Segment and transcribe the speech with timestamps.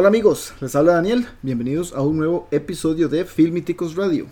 [0.00, 4.28] Hola amigos, les habla Daniel, bienvenidos a un nuevo episodio de Filmiticos Radio.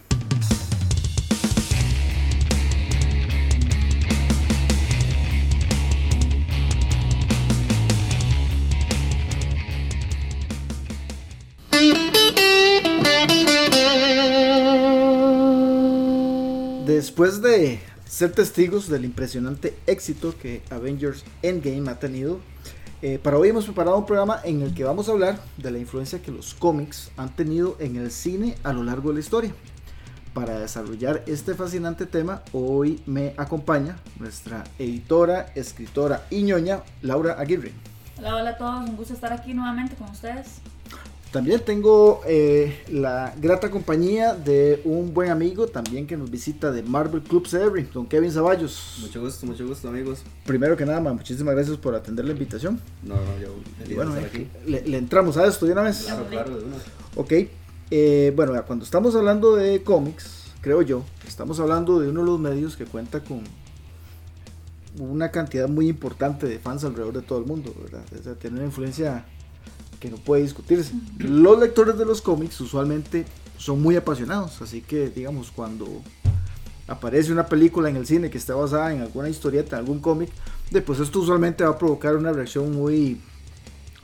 [16.87, 22.39] Después de ser testigos del impresionante éxito que Avengers Endgame ha tenido,
[23.03, 25.79] eh, para hoy hemos preparado un programa en el que vamos a hablar de la
[25.79, 29.53] influencia que los cómics han tenido en el cine a lo largo de la historia.
[30.33, 37.73] Para desarrollar este fascinante tema, hoy me acompaña nuestra editora, escritora y ñoña, Laura Aguirre.
[38.19, 40.61] Hola, hola a todos, un gusto estar aquí nuevamente con ustedes.
[41.37, 46.83] También tengo eh, la grata compañía de un buen amigo también que nos visita de
[46.83, 48.97] Marvel Club Cerebri, don Kevin Zaballos.
[49.03, 50.23] Mucho gusto, mucho gusto amigos.
[50.47, 52.81] Primero que nada, muchísimas gracias por atender la invitación.
[53.03, 53.55] No, no, yo
[53.95, 54.49] bueno, estar aquí.
[54.67, 56.05] Le, entramos a esto de una vez.
[56.05, 56.77] Claro, claro, de una.
[57.17, 57.33] Ok,
[57.91, 62.41] eh, bueno, cuando estamos hablando de cómics, creo yo, estamos hablando de uno de los
[62.41, 63.43] medios que cuenta con
[64.99, 68.05] una cantidad muy importante de fans alrededor de todo el mundo, ¿verdad?
[68.19, 69.27] O sea, tiene una influencia
[69.99, 70.93] que no puede discutirse.
[71.19, 73.25] Los lectores de los cómics usualmente
[73.59, 75.87] son muy apasionados, así que digamos cuando
[76.89, 80.31] aparece una película en el cine que está basada en alguna historieta, en algún cómic,
[80.71, 83.21] después esto usualmente va a provocar una reacción muy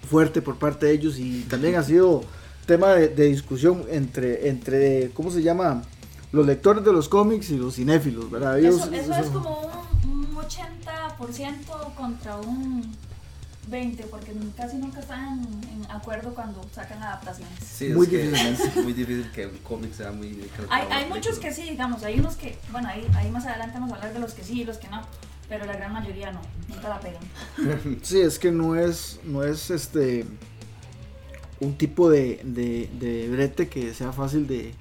[0.09, 2.23] fuerte por parte de ellos y también ha sido
[2.67, 5.83] tema de, discusión entre, entre, ¿cómo se llama?
[6.33, 8.59] Los lectores de los cómics y los cinéfilos, ¿verdad?
[8.59, 9.71] eso, es como
[10.05, 12.91] un, un 80% contra un
[13.73, 17.59] 20, porque casi nunca están en, acuerdo cuando sacan adaptaciones.
[17.59, 18.47] Sí, muy difícil.
[18.47, 20.49] Es muy difícil que un cómic sea muy...
[20.71, 23.93] Hay, hay muchos que sí, digamos, hay unos que, bueno, ahí, ahí más adelante vamos
[23.93, 25.03] a hablar de los que sí y los que no,
[25.49, 27.23] pero la gran mayoría no, nunca la pegan.
[28.03, 30.25] sí, es que no es, no es este
[31.61, 34.75] un tipo de, de, de brete que sea fácil de,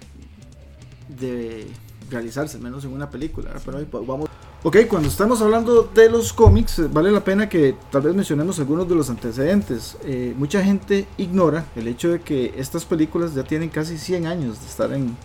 [1.19, 1.67] de
[2.09, 4.30] realizarse, menos en una película, pero vamos...
[4.63, 8.88] Ok, cuando estamos hablando de los cómics, vale la pena que tal vez mencionemos algunos
[8.88, 9.97] de los antecedentes.
[10.03, 14.59] Eh, mucha gente ignora el hecho de que estas películas ya tienen casi 100 años
[14.59, 15.17] de estar en,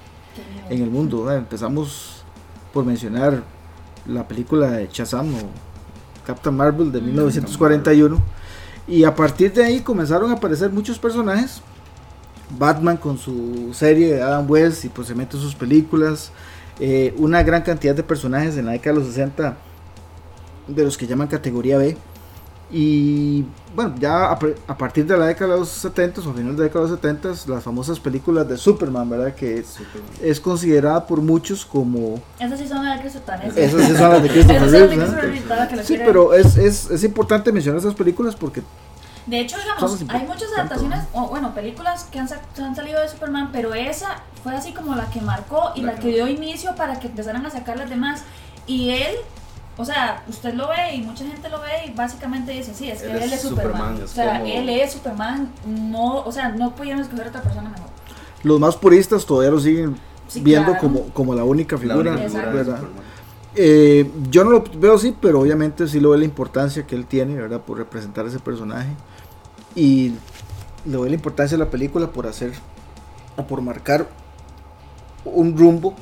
[0.70, 1.30] en el mundo.
[1.30, 2.24] Empezamos
[2.72, 3.42] por mencionar
[4.06, 5.38] la película de Shazam o
[6.26, 8.18] Captain Marvel de 1941.
[8.88, 11.60] Y a partir de ahí comenzaron a aparecer muchos personajes.
[12.58, 16.32] Batman con su serie de Adam West y pues se mete sus películas.
[16.78, 19.56] Eh, una gran cantidad de personajes en la década de los 60
[20.68, 21.96] de los que llaman categoría B.
[22.70, 23.44] Y
[23.76, 26.84] bueno, ya a, partir de la década de los 70 o final de la década
[26.86, 29.34] de los 70 las famosas películas de Superman, ¿verdad?
[29.34, 29.64] Que
[30.20, 32.20] es, considerada por muchos como...
[32.40, 35.86] Esas sí son las de Christopher Esas sí son las de Christopher Reeves.
[35.86, 38.62] Sí, pero es, es, es importante mencionar esas películas porque
[39.26, 42.28] de hecho, digamos, hay muchas adaptaciones, o bueno, películas que han,
[42.62, 46.08] han, salido de Superman, pero esa fue así como la que marcó y la, que
[46.08, 48.22] dio inicio para que empezaran a sacar las demás.
[48.68, 49.16] Y él,
[49.76, 53.02] o sea, usted lo ve y mucha gente lo ve y básicamente dice, sí, es
[53.02, 54.00] que él, es Superman.
[54.00, 57.88] o sea, él es Superman, no, o sea, no pudieron escoger otra persona mejor.
[58.44, 59.96] Los más puristas todavía lo siguen
[60.40, 62.78] viendo como, como la única figura, ¿verdad?
[63.58, 67.06] Eh, yo no lo veo así, pero obviamente sí lo ve la importancia que él
[67.06, 67.62] tiene, ¿verdad?
[67.62, 68.90] Por representar ese personaje.
[69.76, 70.14] Y
[70.84, 72.52] le doy la importancia a la película por hacer
[73.36, 74.08] o por marcar
[75.24, 75.94] un rumbo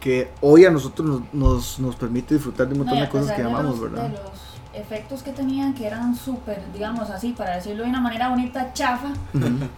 [0.00, 3.80] que hoy a nosotros nos, nos, permite disfrutar de un montón de cosas que amamos,
[3.80, 4.02] ¿verdad?
[4.02, 4.44] De los
[4.74, 9.12] efectos que tenían que eran súper, digamos así, para decirlo de una manera bonita, chafa,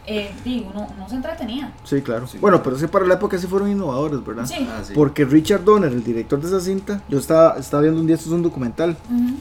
[0.07, 1.73] eh, digo, no, no, se entretenía.
[1.85, 2.27] Sí, claro.
[2.41, 4.47] Bueno, pero sí para la época sí fueron innovadores, ¿verdad?
[4.47, 4.67] Sí.
[4.69, 8.17] Ah, Porque Richard Donner, el director de esa cinta, yo estaba, estaba viendo un día,
[8.17, 8.97] esto es un documental,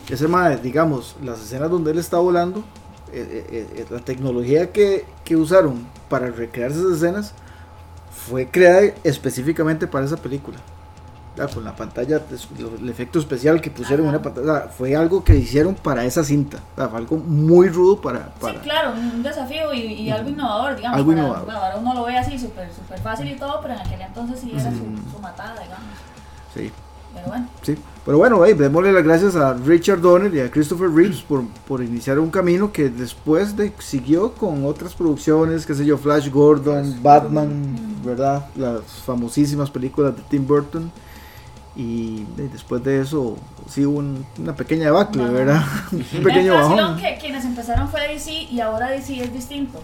[0.09, 2.63] ese más, digamos, las escenas donde él está volando,
[3.89, 7.33] la tecnología que, que, usaron para recrear esas escenas
[8.11, 10.57] fue creada específicamente para esa película.
[11.53, 12.21] con la pantalla,
[12.79, 16.59] el efecto especial que pusieron en una pantalla, fue algo que hicieron para esa cinta.
[16.75, 18.53] fue algo muy rudo para, para...
[18.53, 20.97] Sí, claro, un desafío y, algo innovador, digamos.
[20.97, 21.51] Algo innovador.
[21.51, 24.51] ahora uno lo ve así súper super fácil y todo, pero en aquel entonces sí
[24.53, 25.95] era su, su matada, digamos.
[26.53, 26.71] Sí.
[27.15, 27.47] Pero bueno.
[27.63, 31.81] Sí, pero bueno, démosle las gracias a Richard Donner y a Christopher Reeves por, por
[31.81, 37.01] iniciar un camino que después de, siguió con otras producciones, qué sé yo, Flash Gordon,
[37.01, 38.45] Batman, ¿verdad?
[38.55, 40.91] Las famosísimas películas de Tim Burton.
[41.75, 43.37] Y, después de eso
[43.67, 45.63] sí hubo una pequeña debacle, ¿verdad?
[45.91, 46.97] un pequeño bajón.
[46.97, 49.81] que quienes empezaron fue DC y ahora DC es distinto.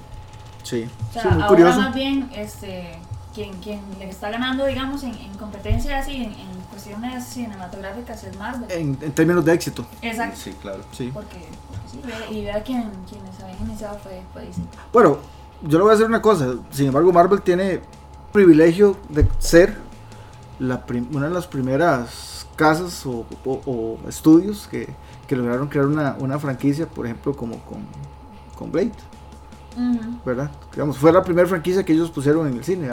[0.64, 1.80] Sí, o sea, ahora curioso.
[1.80, 3.00] más bien este,
[3.34, 8.38] quien, quien le está ganando, digamos, en, en competencia así, en, en, cuestiones cinematográficas es
[8.38, 8.72] Marvel.
[8.72, 9.86] En, en, términos de éxito.
[10.02, 10.38] Exacto.
[10.42, 10.84] Sí, claro.
[10.92, 11.12] Sí.
[11.14, 11.38] Porque,
[11.92, 12.02] sí,
[12.32, 14.50] y vea quien, quienes habían iniciado fue, fue
[14.92, 15.20] Bueno,
[15.62, 17.82] yo le voy a decir una cosa, sin embargo Marvel tiene
[18.32, 19.78] privilegio de ser
[20.60, 24.88] la una de las primeras casas o, o, estudios que,
[25.28, 27.80] que, lograron crear una, una, franquicia, por ejemplo, como con,
[28.56, 28.92] con Blade.
[30.26, 30.52] ¿Verdad?
[30.72, 32.90] Digamos, fue la primera franquicia que ellos pusieron en el cine,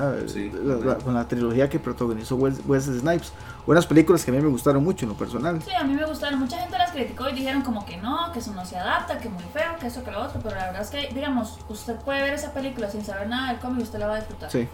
[1.05, 3.33] con la trilogía que protagonizó Wesley Snipes.
[3.67, 5.61] Unas películas que a mí me gustaron mucho en lo personal.
[5.63, 6.39] Sí, a mí me gustaron.
[6.39, 9.29] Mucha gente las criticó y dijeron como que no, que eso no se adapta, que
[9.29, 10.41] muy feo, que eso, que lo otro.
[10.43, 13.61] Pero la verdad es que, digamos, usted puede ver esa película sin saber nada del
[13.61, 14.51] cómic y usted la va a disfrutar.
[14.51, 14.69] Sí.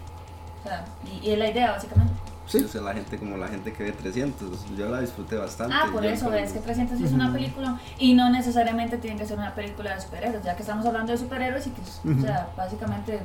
[0.63, 2.13] O sea, y, y es la idea, básicamente.
[2.47, 2.59] Sí.
[2.63, 5.75] O sea, la gente como la gente que ve 300, yo la disfruté bastante.
[5.75, 9.37] Ah, por eso ves que 300 es una película y no necesariamente tiene que ser
[9.37, 13.19] una película de superhéroes, ya que estamos hablando de superhéroes y que, o sea, básicamente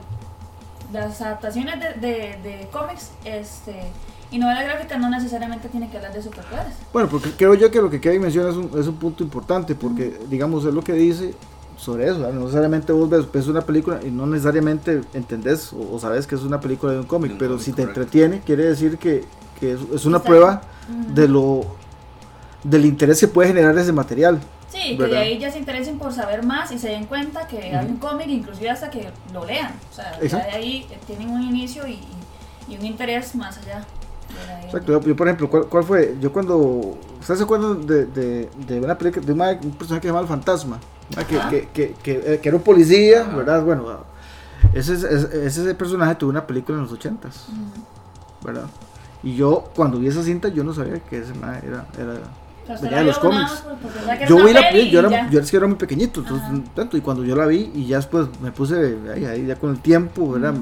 [0.93, 3.83] las adaptaciones de, de, de cómics este,
[4.31, 6.75] y novela gráfica no necesariamente tiene que hablar de superpoderes.
[6.93, 9.75] Bueno, porque creo yo que lo que Kevin menciona es un, es un punto importante,
[9.75, 11.35] porque digamos es lo que dice
[11.81, 12.19] sobre eso.
[12.19, 16.61] No necesariamente vos ves, una película y no necesariamente entendés o, sabes que es una
[16.61, 19.25] película de un cómic, pero si te entretiene, quiere decir que,
[19.59, 20.63] que es, una prueba
[21.15, 21.65] de lo
[22.63, 24.41] del interés que puede generar ese material.
[24.69, 27.75] Sí, que de ahí ya se interesen por saber más y se den cuenta que
[27.75, 29.73] hay un cómic, inclusive hasta que lo lean.
[29.91, 31.99] O sea, ya de ahí tienen un inicio y,
[32.69, 33.85] y un interés más allá.
[34.65, 36.17] Exacto, yo, por ejemplo, ¿cuál, fue?
[36.21, 36.57] Yo cuando.
[37.21, 40.29] ¿Ustedes se acuerdan de, de, de una película, de un personaje que se llama El
[40.29, 40.79] Fantasma?
[41.29, 43.65] Que, que, que, que, era un policía, ¿verdad?
[43.65, 43.85] Bueno,
[44.73, 47.47] ese, ese, ese, personaje tuvo una película en los ochentas,
[48.45, 48.67] ¿verdad?
[49.23, 51.33] Y yo, cuando vi esa cinta, yo no sabía que ese
[51.67, 52.21] era, era
[52.81, 53.65] venía de los cómics.
[54.29, 57.47] Yo vi la yo era, yo era muy pequeñito, entonces, tanto, y cuando yo la
[57.47, 60.55] vi, y ya después me puse ahí, ahí ya con el tiempo, ¿verdad?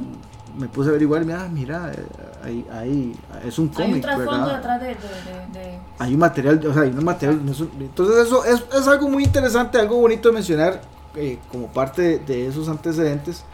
[0.59, 2.05] Me puse a averiguar, mira, mira, eh,
[2.43, 4.81] ahí, ahí es un cómic, ¿verdad?
[4.81, 7.41] De, de, de, Hay un material, o sea, hay un material.
[7.79, 10.83] entonces, eso es, es, algo muy interesante, algo bonito de mencionar
[11.15, 13.45] eh, como parte de esos antecedentes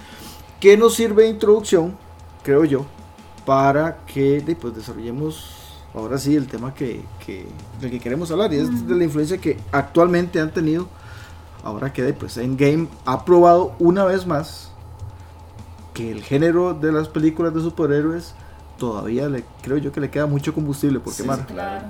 [0.59, 1.95] que nos sirve de introducción,
[2.43, 2.87] creo yo,
[3.45, 5.55] para que pues, desarrollemos
[5.95, 7.47] ahora sí el tema que, que,
[7.81, 10.89] del que queremos hablar y es de la influencia que actualmente han tenido.
[11.63, 14.71] Ahora que pues Endgame ha probado una vez más
[15.95, 18.35] que el género de las películas de superhéroes
[18.79, 21.47] todavía le creo yo que le queda mucho combustible por quemar.
[21.47, 21.87] Claro.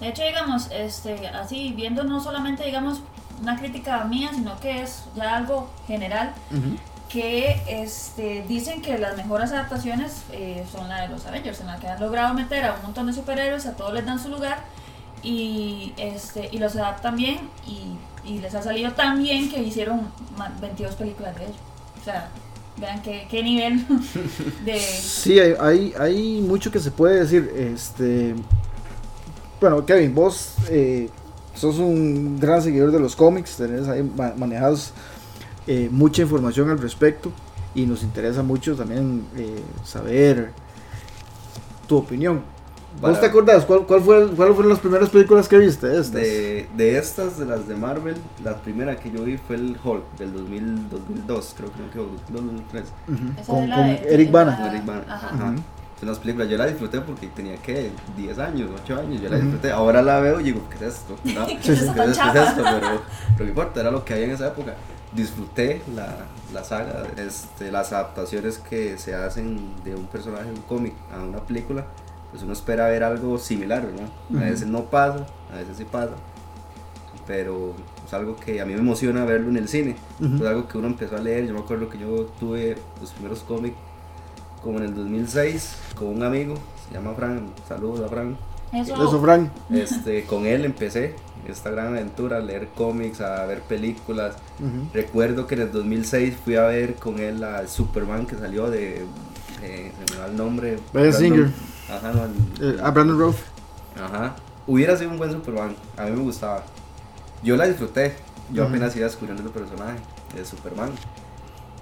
[0.00, 3.02] De hecho, digamos, este, así viendo no solamente digamos
[3.40, 6.32] una crítica mía, sino que es ya algo general.
[7.08, 11.78] que este, dicen que las mejores adaptaciones eh, son las de los Avengers, en las
[11.78, 14.60] que han logrado meter a un montón de superhéroes, a todos les dan su lugar
[15.22, 20.08] y, este, y los adaptan bien y, y les ha salido tan bien que hicieron
[20.62, 21.56] 22 películas de ellos.
[22.00, 22.30] O sea,
[22.78, 23.86] Vean qué, qué nivel
[24.64, 24.78] de...
[24.78, 27.52] Sí, hay, hay, hay, mucho que se puede decir.
[27.56, 28.34] Este,
[29.60, 31.08] bueno, Kevin, vos eh,
[31.54, 34.02] sos un gran seguidor de los cómics, tenés ahí
[34.36, 34.92] manejados
[35.66, 37.30] eh, mucha información al respecto
[37.74, 40.50] y nos interesa mucho también eh, saber
[41.86, 42.42] tu opinión.
[43.00, 45.88] ¿Vos te acordás cuál, cuál, fue, cuáles fueron las primeras películas que viste?
[45.88, 50.18] De, de, estas, de las de Marvel, la primera que yo vi fue el Hulk
[50.18, 52.84] del 2000, 2002, creo que 2003.
[53.46, 54.68] con, con Eric Bana.
[54.70, 55.04] Eric Bana.
[55.08, 55.54] Ajá.
[55.98, 59.36] Son las películas, yo la disfruté porque tenía que 10 años, 8 años, yo la
[59.36, 59.70] disfruté.
[59.70, 61.16] Ahora la veo y digo, ¿qué es esto?
[61.24, 61.94] No, ¿Qué, es, esto?
[61.94, 62.62] ¿Qué es esto?
[62.64, 64.74] Pero lo que importa era lo que había en esa época.
[65.12, 66.16] Disfruté la,
[66.52, 71.38] la saga, este, las adaptaciones que se hacen de un personaje un cómic a una
[71.38, 71.84] película
[72.32, 74.38] pues uno espera ver algo similar, ¿no?
[74.38, 76.14] A veces no pasa, a veces sí pasa,
[77.26, 77.74] pero
[78.06, 80.88] es algo que a mí me emociona verlo en el cine, es algo que uno
[80.88, 83.76] empezó a leer, yo me acuerdo que yo tuve los primeros cómics
[84.62, 86.54] como en el 2006 con un amigo,
[86.88, 88.36] se llama Fran, saludos a Fran.
[88.72, 89.52] Eso, Fran.
[89.70, 91.14] Este, con él empecé
[91.46, 94.36] esta gran aventura, a leer cómics, a ver películas.
[94.94, 99.04] Recuerdo que en el 2006 fui a ver con él a Superman que salió de,
[99.62, 100.78] eh, se me va el nombre.
[101.12, 101.50] Singer.
[101.90, 103.36] Ajá, no, eh, a Brandon Roth.
[104.00, 104.34] Ajá.
[104.66, 105.74] Hubiera sido un buen Superman.
[105.96, 106.62] A mí me gustaba.
[107.42, 108.14] Yo la disfruté.
[108.52, 109.98] Yo apenas iba descubriendo el personaje
[110.34, 110.90] de Superman.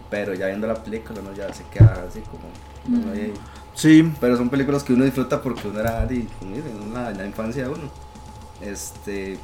[0.09, 1.33] Pero ya viendo la película, ¿no?
[1.33, 3.02] Ya se queda así como.
[3.75, 4.12] sí.
[4.21, 6.28] Pero son películas que uno disfruta porque uno era en
[6.95, 7.90] la, la infancia de uno.
[8.61, 9.38] Este.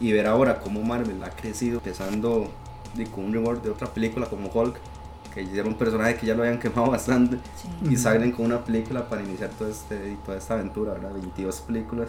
[0.00, 2.50] Y ver ahora cómo Marvel ha crecido, empezando
[3.14, 4.76] con un reward de otra película como Hulk
[5.32, 7.38] que era un personaje que ya lo habían quemado bastante
[7.88, 11.12] y salen con una película para iniciar todo este, toda esta aventura, ¿verdad?
[11.12, 12.08] 22 películas,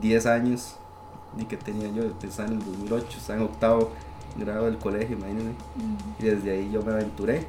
[0.00, 0.76] 10 años
[1.36, 3.90] y que tenía yo, estaba en el 2008, estaba en octavo
[4.36, 5.54] grado del colegio, imagínense,
[6.18, 7.46] y desde ahí yo me aventuré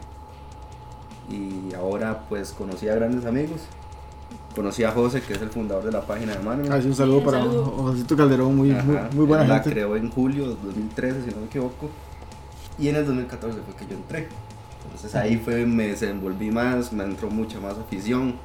[1.29, 3.62] y ahora pues conocí a grandes amigos.
[4.55, 6.72] Conocí a José, que es el fundador de la página de Manuel.
[6.72, 8.72] Ah, un saludo para José Calderón, muy,
[9.13, 11.89] muy, buena la creó en julio de 2013, si no me equivoco.
[12.79, 14.29] Y en el 2014 fue que yo entré.
[14.85, 18.35] Entonces ahí fue, me desenvolví más, me entró mucha más afición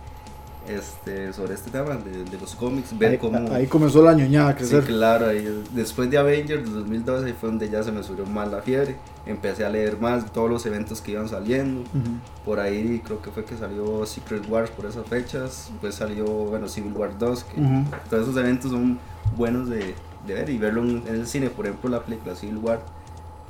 [0.68, 3.52] este, sobre este tema de, los cómics, ver ahí, cómo...
[3.52, 4.82] Ahí comenzó la ñoñada a crecer.
[4.82, 5.26] Sí, claro,
[5.73, 9.64] después de Avengers de 2012 fue donde ya se me subió más la fiebre, empecé
[9.64, 11.82] a leer más todos los eventos que iban saliendo,
[12.44, 16.68] por ahí creo que fue que salió Secret Wars por esas fechas, pues salió, bueno,
[16.68, 17.61] Civil War 2, que
[18.09, 18.99] todos esos eventos son
[19.37, 19.94] buenos de,
[20.26, 22.80] de ver y verlo en, el cine, por ejemplo la película Civil War,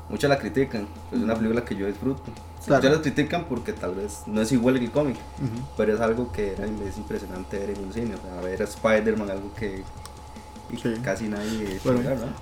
[0.09, 2.23] muchas la critican, es una película que yo disfruto.
[2.69, 5.17] Ya la critican porque tal vez no es igual que el cómic,
[5.77, 8.15] pero es algo que es impresionante ver en un cine.
[8.15, 9.83] O sea, ver a Spider-Man, algo que
[11.03, 11.81] casi nadie.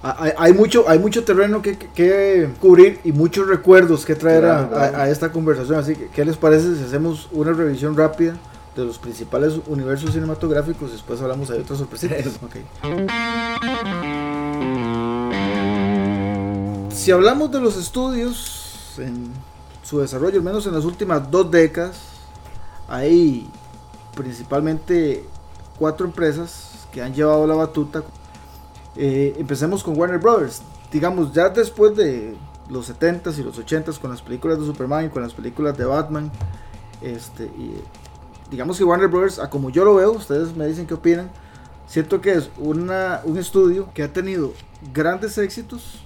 [0.02, 5.08] hay, mucho, hay mucho terreno que, que, cubrir y muchos recuerdos que traer a, a,
[5.08, 5.78] esta conversación.
[5.78, 8.36] Así que, ¿qué les parece si hacemos una revisión rápida
[8.76, 10.92] de los principales universos cinematográficos?
[10.92, 12.26] Después hablamos de otras sorpresitas.
[12.42, 12.64] okay.
[16.90, 19.32] Si hablamos de los estudios en
[19.88, 21.96] su desarrollo, al menos en las últimas dos décadas,
[22.88, 23.48] hay
[24.14, 25.24] principalmente
[25.78, 28.02] cuatro empresas que han llevado la batuta.
[28.96, 30.60] Eh, empecemos con Warner Brothers.
[30.92, 32.36] Digamos, ya después de
[32.68, 35.86] los 70s y los 80s con las películas de Superman y con las películas de
[35.86, 36.30] Batman,
[37.00, 37.50] este,
[38.50, 41.30] digamos que Warner Brothers, a como yo lo veo, ustedes me dicen qué opinan,
[41.86, 44.52] siento que es una, un estudio que ha tenido
[44.92, 46.04] grandes éxitos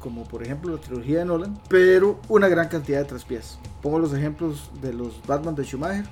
[0.00, 3.58] como por ejemplo la trilogía de Nolan, pero una gran cantidad de traspiés.
[3.82, 6.04] Pongo los ejemplos de los Batman de Schumacher,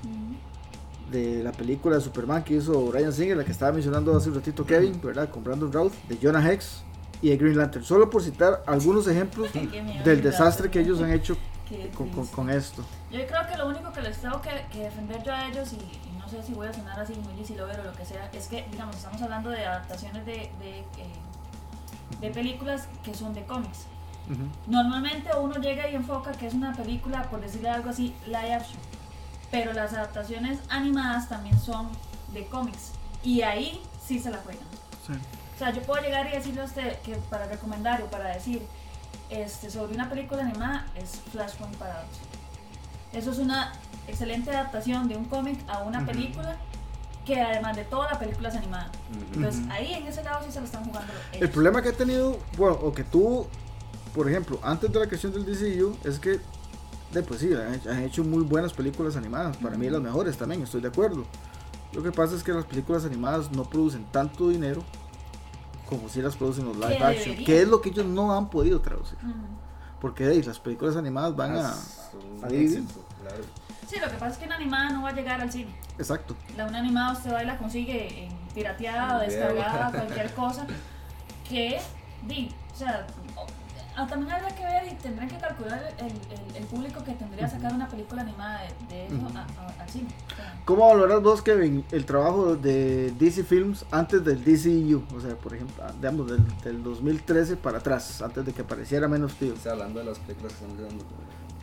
[1.11, 4.35] de la película de Superman que hizo Brian Singer, la que estaba mencionando hace un
[4.35, 5.29] ratito Kevin, ¿verdad?
[5.29, 6.83] Con Brandon Routh, de Jonah Hex
[7.21, 7.85] y de Green Lantern.
[7.85, 9.49] Solo por citar algunos ejemplos
[10.03, 11.37] del desastre que ellos han hecho
[12.35, 12.83] con, esto.
[13.11, 16.27] Yo creo que lo único que les tengo que, defender yo a ellos, y, no
[16.27, 19.21] sé si voy a sonar así muy o lo que sea, es que, digamos, estamos
[19.21, 21.13] hablando de adaptaciones de, de eh,
[22.21, 23.85] de películas que son de cómics.
[24.67, 28.79] Normalmente uno llega y enfoca que es una película, por decirle algo así, live action.
[29.51, 31.87] Pero las adaptaciones animadas también son
[32.33, 32.91] de cómics.
[33.23, 34.67] Y ahí sí se la juegan.
[35.55, 38.61] O sea, yo puedo llegar y decirle a usted que para recomendar o para decir
[39.29, 42.09] este, sobre una película animada es Flashpoint Paradox.
[43.13, 43.73] Eso es una
[44.07, 46.57] excelente adaptación de un cómic a una película
[47.27, 48.89] que además de toda la película es animada.
[49.33, 51.11] Entonces ahí en ese lado sí se lo están jugando.
[51.33, 53.47] El problema que ha tenido, bueno, o que tuvo,
[54.15, 56.39] por ejemplo, antes de la creación del DCU, es que,
[57.11, 59.57] de, pues sí, han hecho muy buenas películas animadas.
[59.57, 61.25] Para mí las mejores también, estoy de acuerdo.
[61.91, 64.81] Lo que pasa es que las películas animadas no producen tanto dinero
[65.89, 68.79] como si las producen los live action, que es lo que ellos no han podido
[68.79, 69.17] traducir.
[69.99, 72.47] Porque las películas animadas van a, a,
[73.87, 75.73] Sí, lo que pasa es que una animada no va a llegar al cine.
[75.97, 76.35] Exacto.
[76.57, 80.67] La una animada usted va y la consigue en pirateada, descargada, cualquier cosa.
[81.47, 81.79] Que,
[82.27, 83.07] di, o sea,
[84.05, 88.21] también habrá que ver y tendrán que calcular el, público que tendría sacar una película
[88.21, 89.15] animada de, eso
[89.79, 90.09] al cine.
[90.65, 95.01] ¿Cómo valoras vos, Kevin, el trabajo de DC Films antes del DCU?
[95.15, 99.33] O sea, por ejemplo, digamos, del, del 2013 para atrás, antes de que apareciera menos
[99.35, 99.53] tío.
[99.53, 101.05] O sea, hablando de las películas que están dando.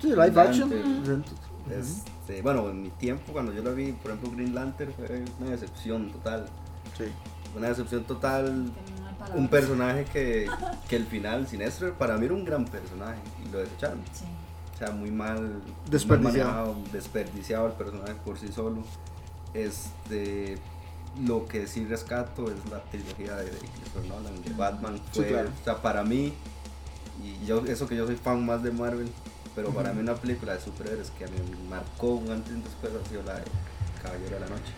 [0.00, 1.24] Sí, live action.
[1.70, 5.50] Este, bueno, en mi tiempo, cuando yo lo vi, por ejemplo, Green Lantern fue una
[5.50, 6.46] decepción total.
[6.96, 7.04] Sí.
[7.56, 8.72] Una decepción total.
[9.34, 10.48] Un personaje que,
[10.88, 14.00] que el final, Sinestro, para mí era un gran personaje y lo desecharon.
[14.12, 14.24] Sí.
[14.74, 16.76] O sea, muy mal desperdiciado.
[16.92, 18.82] desperdiciado el personaje por sí solo.
[19.54, 20.58] Este,
[21.24, 25.00] lo que sí rescato es la trilogía de, Christopher Nolan, de Batman.
[25.12, 26.34] Fue, O sea, para mí,
[27.22, 29.08] y yo, eso que yo soy fan más de Marvel,
[29.54, 32.56] pero para mí una película de superhéroes que a mí me marcó un antes y
[32.56, 33.44] un después ha sido la de
[34.02, 34.72] Caballero de la Noche.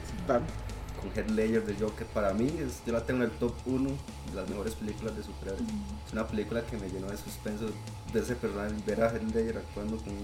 [1.00, 3.90] Con Head Ledger de Joker, para mí es, yo la tengo en el top 1
[3.90, 5.62] de las mejores películas de superhéroes.
[6.06, 7.66] Es una película que me llenó de suspenso
[8.12, 10.14] de ese personaje, ver a Head Ledger actuando con,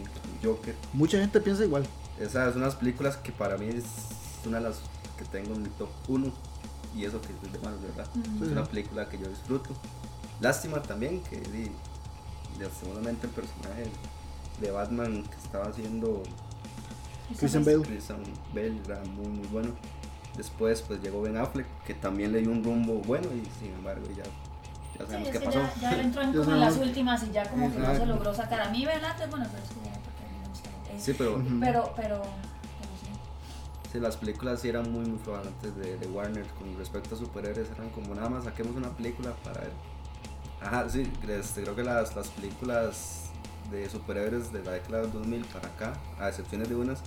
[0.42, 0.74] Joker.
[0.92, 1.86] Mucha gente piensa igual.
[2.18, 3.84] Esa es unas películas que para mí es
[4.46, 4.80] una de las
[5.18, 6.32] que tengo en mi top 1
[6.96, 8.06] y eso que es de manos, ¿verdad?
[8.42, 9.70] Es una película que yo disfruto.
[10.40, 11.40] Lástima también que,
[12.58, 13.84] lastimosamente, el personaje
[14.62, 16.22] de Batman que estaba haciendo
[17.38, 17.82] Christian Bale.
[17.82, 18.22] Christian
[18.54, 19.70] Bale era muy muy bueno.
[20.36, 24.06] Después pues llegó Ben Affleck que también le dio un rumbo bueno y sin embargo
[24.16, 24.22] ya
[24.98, 25.60] ya sabemos qué pasó.
[25.80, 28.34] Ya, ya entró en, como en las últimas y ya como que no se logró
[28.34, 28.60] sacar.
[28.62, 31.04] A mí Ben Affleck, bueno, pero es que ya porque me gusta.
[31.04, 32.22] Sí, pero, pero, pero,
[33.92, 34.00] sí.
[34.00, 37.70] las películas sí eran muy muy flojas antes de, de, Warner con respecto a superhéroes
[37.70, 39.72] eran como nada más saquemos una película para ver.
[40.60, 43.21] Ajá, sí, este, creo que las, las películas
[43.72, 47.00] de superhéroes de la década del 2000 para acá, a excepciones de unas,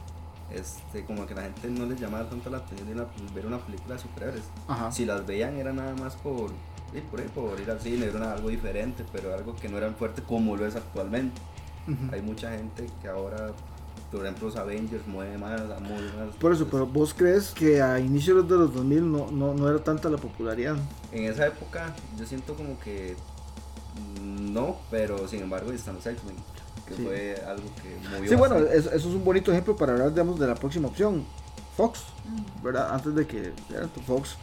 [0.51, 2.95] este, como que la gente no les llamaba tanto la atención de
[3.34, 4.43] ver una película de superhéroes.
[4.91, 6.51] Si las veían era nada más por,
[7.12, 10.57] por, por ir al cine, era algo diferente, pero algo que no era fuerte como
[10.57, 11.39] lo es actualmente.
[12.12, 13.53] Hay mucha gente que ahora
[14.12, 16.36] por ejemplo los Avengers mueve más, mueve más.
[16.39, 19.84] Por eso, pero vos crees que a inicios de los 2000 no, no, no era
[19.84, 20.75] tanta la popularidad.
[21.12, 23.15] En esa época yo siento como que
[24.24, 26.07] no, pero sin embargo están los
[26.88, 28.30] Que fue algo que movió.
[28.30, 31.25] Sí, bueno, eso, es un bonito ejemplo para hablar, digamos, de la próxima opción,
[31.75, 32.04] Fox,
[32.63, 32.94] ¿verdad?
[32.94, 33.54] Antes de que
[34.06, 34.38] Fox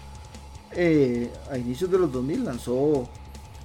[0.72, 3.08] eh, a inicios de los 2000 lanzó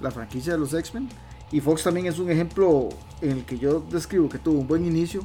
[0.00, 1.08] la franquicia de los X-Men
[1.50, 2.90] y Fox también es un ejemplo
[3.22, 5.22] en el que yo describo que tuvo un buen inicio,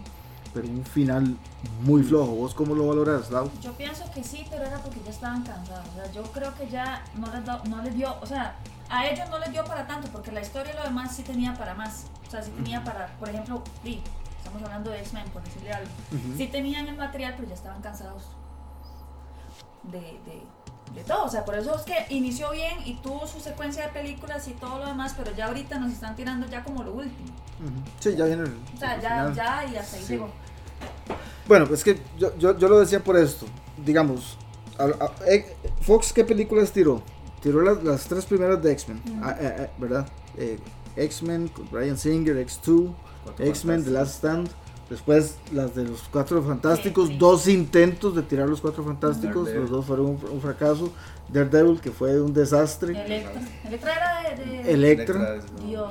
[0.53, 1.35] pero un final
[1.81, 2.05] muy mm.
[2.05, 2.31] flojo.
[2.35, 3.51] ¿Vos cómo lo valoras, Lau?
[3.61, 5.85] Yo pienso que sí, pero era porque ya estaban cansados.
[5.91, 8.55] O sea, yo creo que ya no les, no les dio, o sea,
[8.93, 11.53] a ellos no les dio para tanto, porque la historia y lo demás sí tenía
[11.55, 12.05] para más.
[12.27, 14.01] O sea, sí tenía para, por ejemplo, sí,
[14.37, 15.91] estamos hablando de X-Men, por decirle algo.
[16.37, 18.23] Sí tenían el material, pero ya estaban cansados
[19.83, 20.43] de, de
[20.95, 21.25] de todo.
[21.25, 24.51] O sea, por eso es que inició bien y tuvo su secuencia de películas y
[24.51, 27.33] todo lo demás, pero ya ahorita nos están tirando ya como lo último.
[27.99, 28.57] Sí, ya viene el.
[28.75, 30.29] O sea, ya, ya y hasta ahí llegó.
[31.47, 33.45] Bueno, pues que yo, yo, yo, lo decía por esto.
[33.77, 34.37] Digamos,
[35.27, 37.01] eh, Fox, ¿qué películas tiró?
[37.43, 40.07] Tiró las, las tres primeras de X-Men, ah, eh, eh, ¿verdad?
[40.95, 42.93] X-Men con Brian Singer, X2,
[43.39, 44.49] X-Men The Last Stand
[44.89, 49.85] Después las de los Cuatro Fantásticos, dos intentos de tirar los Cuatro Fantásticos, los dos
[49.85, 50.91] fueron un, fracaso.
[51.29, 52.91] Daredevil, que fue un desastre.
[53.03, 53.41] Electra.
[53.65, 54.71] Electra era de...
[54.71, 55.33] Electra.
[55.33, 55.89] Dios mío,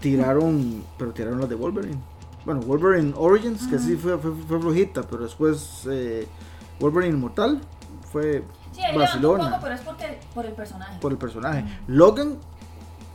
[0.00, 1.98] Tiraron, pero tiraron las de Wolverine.
[2.46, 6.26] Bueno, Wolverine Origins, que sí fue, fue, flojita, pero después eh,
[6.80, 7.60] Wolverine Inmortal
[8.10, 8.42] fue
[8.90, 9.44] sí, Barcelona.
[9.44, 10.98] Un poco, pero es porque, por el personaje.
[11.00, 11.64] Por el personaje.
[11.86, 12.36] Logan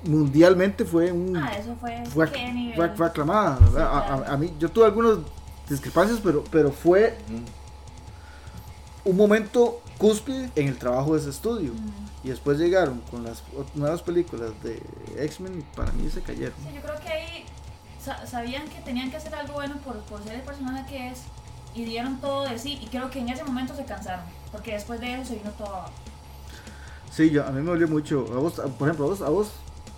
[0.06, 2.28] mundialmente fue un ah, eso fue, fue,
[2.94, 3.58] fue, aclamada
[4.28, 5.20] a, mí yo tuve algunas
[5.70, 7.18] discrepancias pero pero fue
[9.06, 11.72] un momento cúspide en el trabajo de ese estudio.
[12.24, 13.44] Y después llegaron con las
[13.76, 14.82] nuevas películas de
[15.18, 16.54] X-Men y para mí se cayeron.
[16.66, 17.46] Sí, yo creo que ahí
[18.26, 21.24] sabían que tenían que hacer algo bueno por, por ser el personaje que es
[21.76, 25.00] y dieron todo de sí y creo que en ese momento se cansaron porque después
[25.00, 25.86] de eso se vino todo
[27.14, 28.26] Sí, yo, a mí me dolió mucho.
[28.34, 29.52] A vos, por ejemplo, a vos, a vos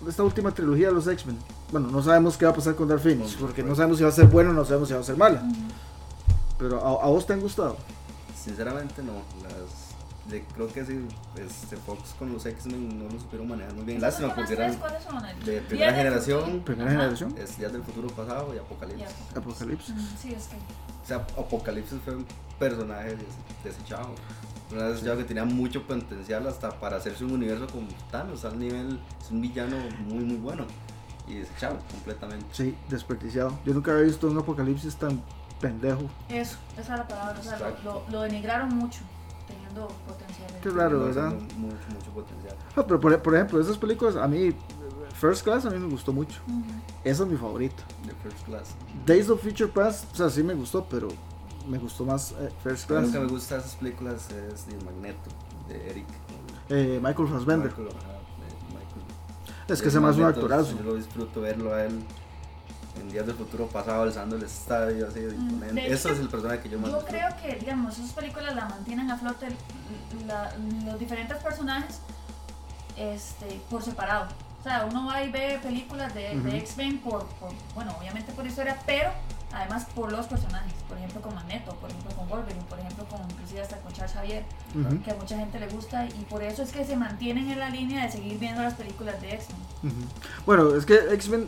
[0.06, 1.38] esta última trilogía de los X-Men.
[1.72, 4.10] Bueno, no sabemos qué va a pasar con Dark Phoenix, porque no sabemos si va
[4.10, 5.42] a ser bueno, no sabemos si va a ser mala.
[6.58, 7.76] Pero ¿a, vos te han gustado?
[8.38, 9.12] Sinceramente no.
[10.54, 14.00] Creo que sí, este, Fox con los X-Men no lo supieron manejar muy bien.
[14.00, 14.76] Lástima porque eran
[15.44, 16.60] de primera generación.
[16.64, 17.34] Primera generación.
[17.38, 19.08] Es Días del Futuro Pasado y Apocalipsis.
[19.34, 19.94] Apocalipsis.
[20.20, 20.56] Sí, es que.
[20.56, 22.26] O sea, Apocalipsis fue un
[22.58, 23.16] personaje
[23.62, 24.14] desechado.
[24.72, 28.98] Una vez que tenía mucho potencial hasta para hacerse un universo como Thanos, al nivel,
[29.20, 29.76] es un villano
[30.08, 30.66] muy muy bueno
[31.28, 32.46] y desechado completamente.
[32.52, 33.58] Sí, desperdiciado.
[33.64, 35.22] Yo nunca había visto un apocalipsis tan
[35.60, 36.02] pendejo.
[36.28, 39.00] Eso, esa es la palabra, o sea, lo, lo, denigraron mucho,
[39.76, 40.60] teniendo potencial.
[40.62, 41.32] Qué raro, ¿verdad?
[41.32, 42.56] Mucho, mucho potencial.
[42.74, 44.54] pero por, por, ejemplo, esas películas, a mí,
[45.14, 46.40] First Class a mí me gustó mucho.
[47.04, 47.82] Esa es mi favorita.
[48.04, 48.74] De First Class.
[49.04, 51.08] Days of Future Past, o sea, sí me gustó, pero
[51.68, 53.06] me gustó más eh, First Class.
[53.06, 55.30] Lo que me gusta de esas películas es El Magneto,
[55.68, 56.06] de Eric.
[56.68, 57.70] Eh, Michael Fassbender.
[57.70, 57.88] Michael,
[59.68, 60.76] Es que ese más un actorazo.
[60.76, 62.02] Yo lo disfruto verlo a él
[63.06, 66.68] en días del futuro pasado alzando el estadio así mm, Eso es el personaje que
[66.68, 69.48] yo más Yo creo que, digamos, esas películas la mantienen a flote
[70.84, 72.00] los diferentes personajes
[72.96, 74.28] este, por separado.
[74.60, 78.76] O sea, uno va y ve películas de, X-Men por, por, bueno, obviamente por historia,
[78.84, 79.10] pero
[79.52, 83.20] además por los personajes, por ejemplo con Magneto, por ejemplo con Wolverine, por ejemplo con
[83.30, 84.44] inclusive hasta con Charles Xavier,
[85.04, 87.70] que a mucha gente le gusta y por eso es que se mantienen en la
[87.70, 89.92] línea de seguir viendo las películas de X-Men.
[90.44, 91.46] Bueno, es que X-Men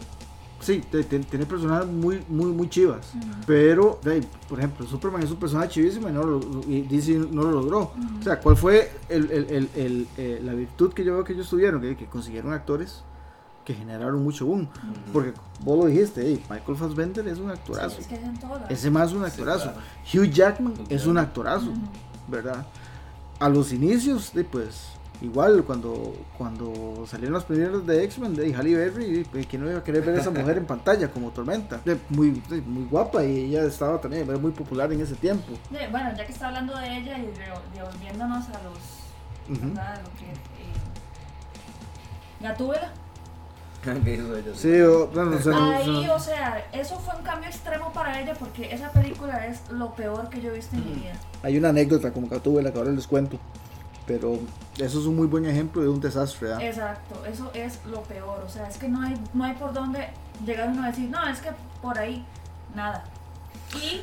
[0.61, 3.13] sí, tiene personajes muy, muy, muy chivas.
[3.47, 4.01] Pero,
[4.49, 7.93] por ejemplo, Superman es un personaje chivísimo y, no lo, DC no lo logró.
[8.21, 11.49] O sea, ¿cuál fue el, el, el, eh, la virtud que yo veo que ellos
[11.49, 11.81] tuvieron?
[11.81, 13.03] Que, que consiguieron actores
[13.69, 14.67] que generaron mucho boom.
[15.13, 17.99] Porque vos lo dijiste, Michael Fassbender es un actorazo.
[18.71, 19.75] Ese más es un actorazo.
[20.11, 21.75] Hugh Jackman es un actorazo,
[22.29, 22.65] ¿verdad?
[23.39, 29.27] A los inicios, pues, igual cuando, cuando salieron los primeros de X-Men, de Halle Berry,
[29.49, 31.81] ¿quién no iba a querer ver a esa mujer en pantalla como Tormenta?
[32.09, 35.53] Muy, muy guapa y ella estaba también muy popular en ese tiempo.
[35.91, 37.31] bueno, ya que está hablando de ella y
[37.77, 38.99] devolviéndonos a los...
[39.49, 40.75] Lo que, eh,
[42.41, 42.93] Gatúbela
[44.55, 44.73] Sí,
[45.55, 49.95] Ahí, o sea, eso fue un cambio extremo para ella porque esa película es lo
[49.95, 51.13] peor que yo he visto en mi vida.
[51.43, 53.39] Hay una anécdota como que tuve, la que ahora les cuento.
[54.09, 54.39] Pero
[54.79, 56.55] eso es un muy buen ejemplo de un desastre.
[56.67, 58.43] Exacto, eso es lo peor.
[58.45, 60.09] O sea, es que no hay, no hay por dónde
[60.45, 61.51] llegar uno a decir, no, es que
[61.83, 62.25] por ahí,
[62.75, 63.05] nada.
[63.75, 64.01] Y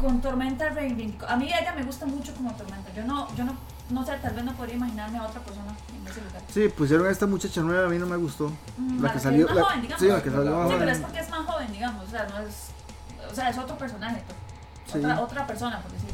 [0.00, 2.92] con Tormenta Raven, a mí ella me gusta mucho como Tormenta.
[2.94, 3.56] Yo no, yo no
[3.90, 6.42] no sé, tal vez no podría imaginarme a otra persona en ese lugar.
[6.48, 8.50] Sí, pusieron a esta muchacha nueva, a mí no me gustó.
[8.78, 9.48] Mm, la, que salió.
[9.48, 10.00] Es más joven, digamos.
[10.00, 12.06] Sí, la que salió más Sí, pero es porque es más joven, digamos.
[12.06, 12.54] O sea, no es.
[13.30, 14.22] O sea, es otro personaje.
[14.86, 15.04] Pues.
[15.04, 16.10] Otra, otra persona, por decir.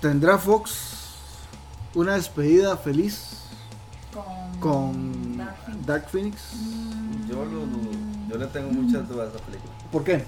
[0.00, 1.05] ¿Tendrá Fox
[1.96, 3.38] una despedida feliz
[4.12, 5.36] con, con
[5.84, 6.54] Dark Phoenix?
[6.54, 7.28] Mm.
[7.28, 7.66] Yo lo
[8.28, 9.72] Yo le tengo muchas dudas a esa película.
[9.90, 10.24] ¿Por qué?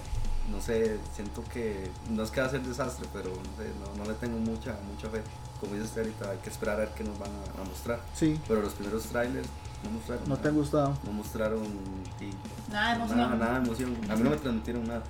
[0.50, 4.02] no sé, siento que no es que va a ser desastre, pero no, sé, no,
[4.02, 5.22] no le tengo mucha, mucha fe.
[5.60, 8.00] Como dices ahorita, hay que esperar a ver qué nos van a, mostrar.
[8.14, 8.40] Sí.
[8.46, 9.48] Pero los primeros trailers
[9.84, 10.28] no mostraron.
[10.28, 10.98] ¿No te han gustado?
[11.04, 11.62] No mostraron
[12.70, 13.18] nada de emoción.
[13.18, 13.96] Nada, nada de emoción.
[14.08, 15.02] A mí no me transmitieron nada.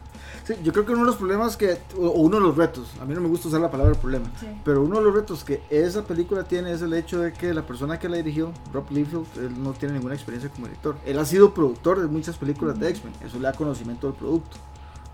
[0.44, 3.04] Sí, yo creo que uno de los problemas que, o uno de los retos, a
[3.04, 4.30] mí no me gusta usar la palabra problema,
[4.64, 7.62] pero uno de los retos que esa película tiene es el hecho de que la
[7.62, 10.96] persona que la dirigió, Rob Liefeld, él no tiene ninguna experiencia como director.
[11.04, 14.56] Él ha sido productor de muchas películas de X-Men, eso le da conocimiento del producto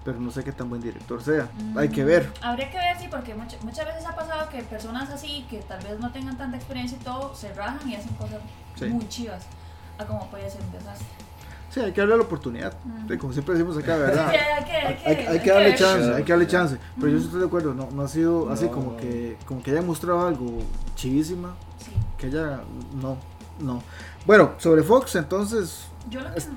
[0.04, 1.48] pero no sé qué tan buen director sea.
[1.76, 2.28] Hay que ver.
[2.28, 5.82] Mm, habría que ver, sí, porque muchas veces ha pasado que personas así, que tal
[5.82, 8.40] vez no tengan tanta experiencia y todo, se rajan y hacen cosas
[8.90, 9.44] muy chivas,
[9.98, 11.06] a como puede ser un desastre.
[11.74, 12.72] Sí, hay que darle la oportunidad.
[13.18, 14.28] como siempre decimos acá, ¿verdad?
[14.28, 14.64] hay,
[15.16, 16.78] que, hay, que, darle chance, hay que darle chance.
[17.00, 19.82] Pero yo estoy de acuerdo, no, no ha sido así como que como que haya
[19.82, 20.62] mostrado algo
[20.94, 21.56] chivísima.
[21.78, 21.90] Sí.
[22.16, 22.60] Que ella,
[23.02, 23.16] no,
[23.58, 23.82] no.
[24.24, 25.88] Bueno, sobre Fox, entonces,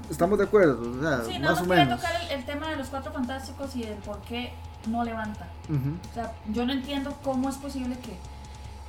[0.07, 1.99] estamos de acuerdo, o sea, sí, más o menos.
[1.99, 4.53] tocar el, tema de los cuatro fantásticos y el por qué
[4.87, 5.47] no levanta.
[5.67, 8.15] O sea, yo no entiendo cómo es posible que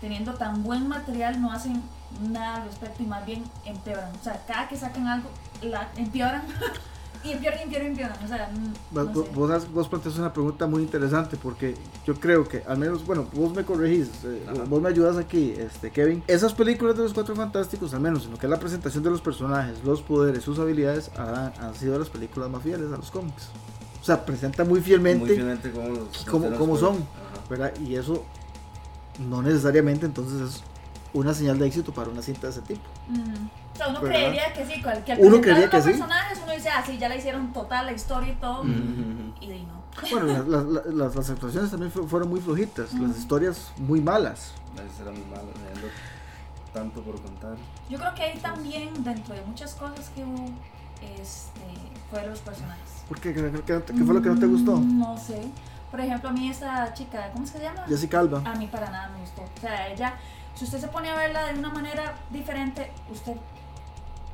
[0.03, 1.83] teniendo tan buen material no hacen
[2.21, 4.11] nada al respecto y más bien empeoran.
[4.15, 5.31] O sea, cada que sacan algo,
[5.63, 6.43] la empeoran.
[7.25, 8.25] y empeoran, empeoran, empeoran.
[8.25, 8.51] O sea,
[8.91, 11.75] vos, vos, vos planteas una pregunta muy interesante porque
[12.07, 15.91] yo creo que, al menos, bueno, vos me corregís, eh, vos me ayudas aquí, este,
[15.91, 16.23] Kevin.
[16.27, 19.11] Esas películas de los Cuatro Fantásticos, al menos en lo que es la presentación de
[19.11, 23.11] los personajes, los poderes, sus habilidades, han, han sido las películas más fieles a los
[23.11, 23.49] cómics.
[24.01, 25.73] O sea, presenta muy fielmente, muy fielmente
[26.27, 27.05] como, son,
[27.51, 27.75] ¿verdad?
[27.81, 28.25] Y eso
[29.19, 30.63] no necesariamente entonces es
[31.13, 32.81] una señal de éxito para una cinta de ese tipo.
[33.79, 36.69] O sea, uno creería que sí, que al uno creería que los personajes uno dice,
[36.69, 39.79] ah, sí, ya la hicieron total la historia y todo, y de no.
[40.11, 44.53] Bueno, las, las, actuaciones también fueron muy flojitas, las historias muy malas.
[44.75, 45.55] Las historias muy malas,
[46.75, 47.57] tanto por contar.
[47.89, 50.51] Yo creo que ahí también, dentro de muchas cosas que hubo,
[51.01, 51.61] este,
[52.11, 53.05] fueron los personajes.
[53.09, 53.33] ¿Por qué?
[53.33, 54.77] ¿Qué, qué fue lo que no te gustó?
[54.77, 55.41] Mm, no sé.
[55.91, 57.85] Por ejemplo, a mí esta chica, ¿cómo se llama?
[57.89, 58.43] Jessica Alba.
[58.45, 59.43] A mí para nada me gustó.
[59.43, 60.15] O sea, ella,
[60.55, 63.37] si usted se pone a verla de una manera diferente, usted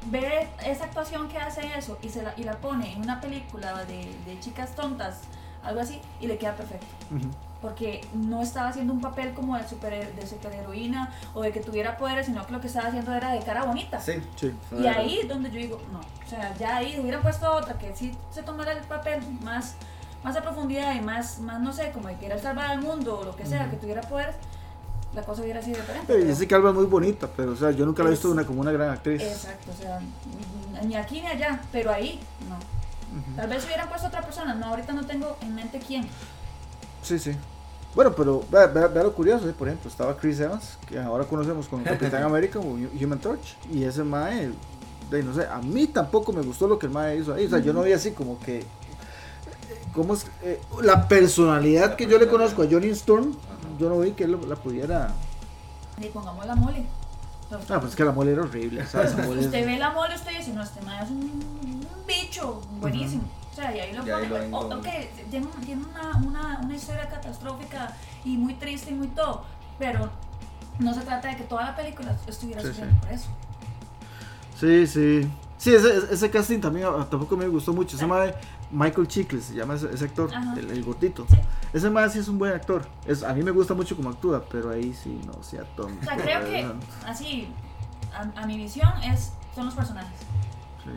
[0.07, 3.85] ve esa actuación que hace eso y, se la, y la pone en una película
[3.85, 5.21] de, de chicas tontas,
[5.63, 6.87] algo así, y le queda perfecto.
[7.61, 11.97] Porque no estaba haciendo un papel como de, super, de superheroína o de que tuviera
[11.97, 13.99] poderes, sino que lo que estaba haciendo era de cara bonita.
[14.01, 14.55] Sí, sí.
[14.79, 17.97] Y ahí es donde yo digo, no, o sea, ya ahí hubieran puesto otra que
[17.97, 19.77] sí se tomara el papel más
[20.25, 23.25] más a profundidad y más, más no sé, como de querer salvar al mundo o
[23.25, 24.35] lo que sea, que tuviera poderes,
[25.15, 26.13] la cosa hubiera sido diferente.
[26.13, 28.45] Pero Jessica Alba es muy bonita, pero o sea, yo nunca la he visto una,
[28.45, 29.23] como una gran actriz.
[29.23, 30.01] Exacto, o sea,
[30.85, 32.59] ni aquí ni allá, pero ahí no.
[33.37, 36.07] Tal vez hubieran puesto otra persona, no, ahorita no tengo en mente quién.
[37.03, 37.37] Sí, sí.
[37.95, 39.55] Bueno, pero vea, lo curioso, ¿eh?
[39.57, 43.85] por ejemplo, estaba Chris Evans, que ahora conocemos como Capitán América o Human Torch, y
[43.85, 44.51] ese Mae,
[45.11, 47.51] de, no sé, a mí tampoco me gustó lo que el Mae hizo ahí, o
[47.51, 48.65] sea, yo no vi así como que
[49.95, 50.27] ¿Cómo es?
[50.43, 53.35] Eh, la personalidad que yo le conozco a Johnny Storm,
[53.79, 55.13] yo no vi que él la pudiera.
[55.99, 56.85] Y pongamos la mole.
[57.53, 58.85] Ah, pues es que la mole era horrible.
[58.87, 59.13] ¿sabes?
[59.13, 63.25] usted ve la mole, usted dice, no, este man es un, bicho buenísimo.
[63.53, 64.49] O sea, y ahí lo pone.
[64.51, 64.87] Oh, ok,
[65.31, 67.93] tiene, una, una, una, historia catastrófica
[68.25, 69.45] y muy triste y muy todo.
[69.79, 70.11] Pero
[70.79, 72.69] no se trata de que toda la película estuviera sí,
[73.01, 73.29] por eso.
[74.59, 75.31] Sí, sí.
[75.57, 77.97] Sí, ese, ese casting también ah, tampoco me gustó mucho.
[77.97, 78.27] Se llama
[78.75, 81.27] Michael Chiklis, se llama ese, actor, el, gordito.
[81.73, 82.87] Ese más sí es un buen actor.
[83.07, 86.01] Es, a mí me gusta mucho como actúa, pero ahí sí no sea tonto.
[86.03, 86.67] O sea, creo que
[87.07, 87.49] así,
[88.13, 90.19] a, a mi visión, es, son los personajes.
[90.83, 90.91] Sí.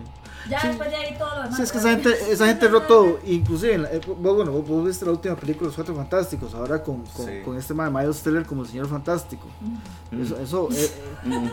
[0.50, 1.56] Ya después de ahí todo lo demás.
[1.56, 5.36] Sí, es que esa gente, esa gente todo, inclusive, eh, bueno, vos, viste la última
[5.36, 8.88] película, Los Cuatro Fantásticos, ahora con, con, con este de Miles Teller como el Señor
[8.88, 9.48] Fantástico.
[10.12, 10.22] Mm.
[10.22, 10.92] Eso, eso eh,
[11.24, 11.48] mm.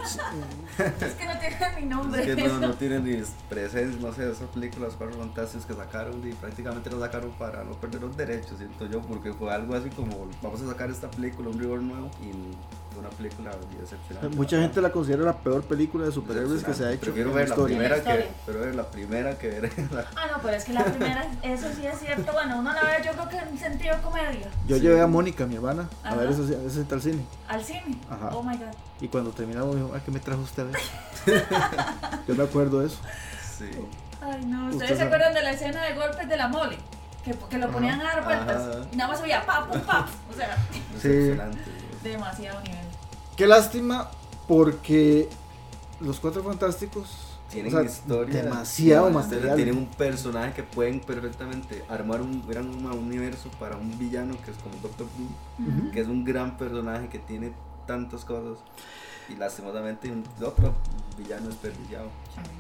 [1.02, 2.30] es que no tiene ni nombre.
[2.30, 5.74] Es que no, no tiene ni presencia, no sé, esa película, Los Cuatro Fantásticos que
[5.74, 9.74] sacaron y prácticamente la sacaron para no perder los derechos, siento yo, porque fue algo
[9.74, 12.32] así como, vamos a sacar esta película, un rigor nuevo y
[12.98, 14.30] una película excepcional.
[14.30, 17.02] Mucha gente la considera la peor película de superhéroes que se ha hecho.
[17.02, 20.06] Prefiero ver la, primera que, pero ver la primera que ver la...
[20.16, 22.32] Ah, no, pero es que la primera, eso sí es cierto.
[22.32, 24.48] Bueno, uno la ve yo creo que en sentido comedia.
[24.66, 27.24] Yo llevé a Mónica, mi hermana, a ver ese, ese al cine.
[27.48, 27.98] ¿Al cine?
[28.10, 28.30] Ajá.
[28.32, 28.74] Oh my god.
[29.00, 30.66] Y cuando terminamos, dijo, ¿a qué me trajo usted?
[32.28, 32.98] yo me acuerdo de eso.
[33.58, 33.70] Sí.
[34.20, 36.78] Ay, no, ¿ustedes se acuerdan de la escena de golpes de la mole?
[37.24, 40.56] Que, que lo ponían a dar vueltas y nada más veía pap, pap, O sea,
[41.00, 41.36] sí.
[42.02, 42.83] demasiado nivel.
[43.36, 44.10] Qué lástima
[44.46, 45.28] porque
[46.00, 49.56] los Cuatro Fantásticos tienen historia demasiado material.
[49.56, 54.56] Tienen un personaje que pueden perfectamente armar un gran universo para un villano que es
[54.58, 57.52] como Doctor Who, que es un gran personaje que tiene
[57.86, 58.58] tantas cosas
[59.28, 60.74] y lastimosamente otro
[61.16, 62.08] villano desperdiciado.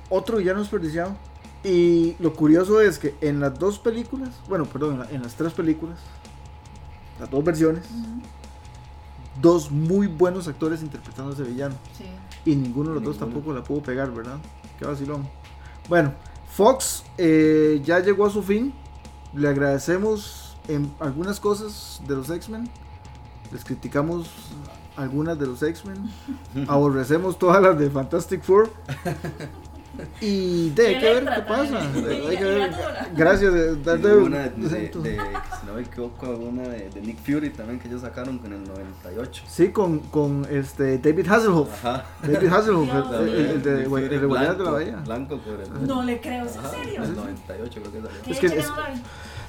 [0.08, 1.16] Otro villano desperdiciado.
[1.62, 5.98] Y lo curioso es que en las dos películas, bueno, perdón, en, las tres películas,
[7.18, 7.84] las dos versiones,
[9.40, 11.74] dos muy buenos actores interpretando a ese villano.
[12.44, 14.38] Y ninguno de los dos tampoco la pudo pegar, ¿verdad?
[14.78, 15.28] Qué vacilón.
[15.88, 16.12] Bueno,
[16.50, 18.72] Fox eh, ya llegó a su fin.
[19.32, 22.68] Le agradecemos en algunas cosas de los X-Men.
[23.52, 24.30] Les criticamos
[24.96, 26.10] algunas de los X-Men.
[26.68, 28.70] Aborrecemos todas las de Fantastic Four.
[30.20, 31.80] Y de, hay que ver qué pasa.
[31.80, 32.70] Hay que ver.
[33.16, 33.52] Gracias.
[33.52, 38.38] De, una de, si no me equivoco, una de, Nick Fury también que ellos sacaron
[38.38, 39.44] con el 98.
[39.46, 41.84] Sí, con, con este David Hasselhoff.
[41.84, 42.04] Ajá.
[42.22, 42.88] David Hasselhoff,
[43.20, 44.96] el, el, de blanco, de la Bahía.
[45.04, 45.86] Blanco por el.
[45.86, 47.02] No le creo, ¿es en serio?
[47.02, 48.32] el 98 creo que salió.
[48.32, 48.66] Es que, es,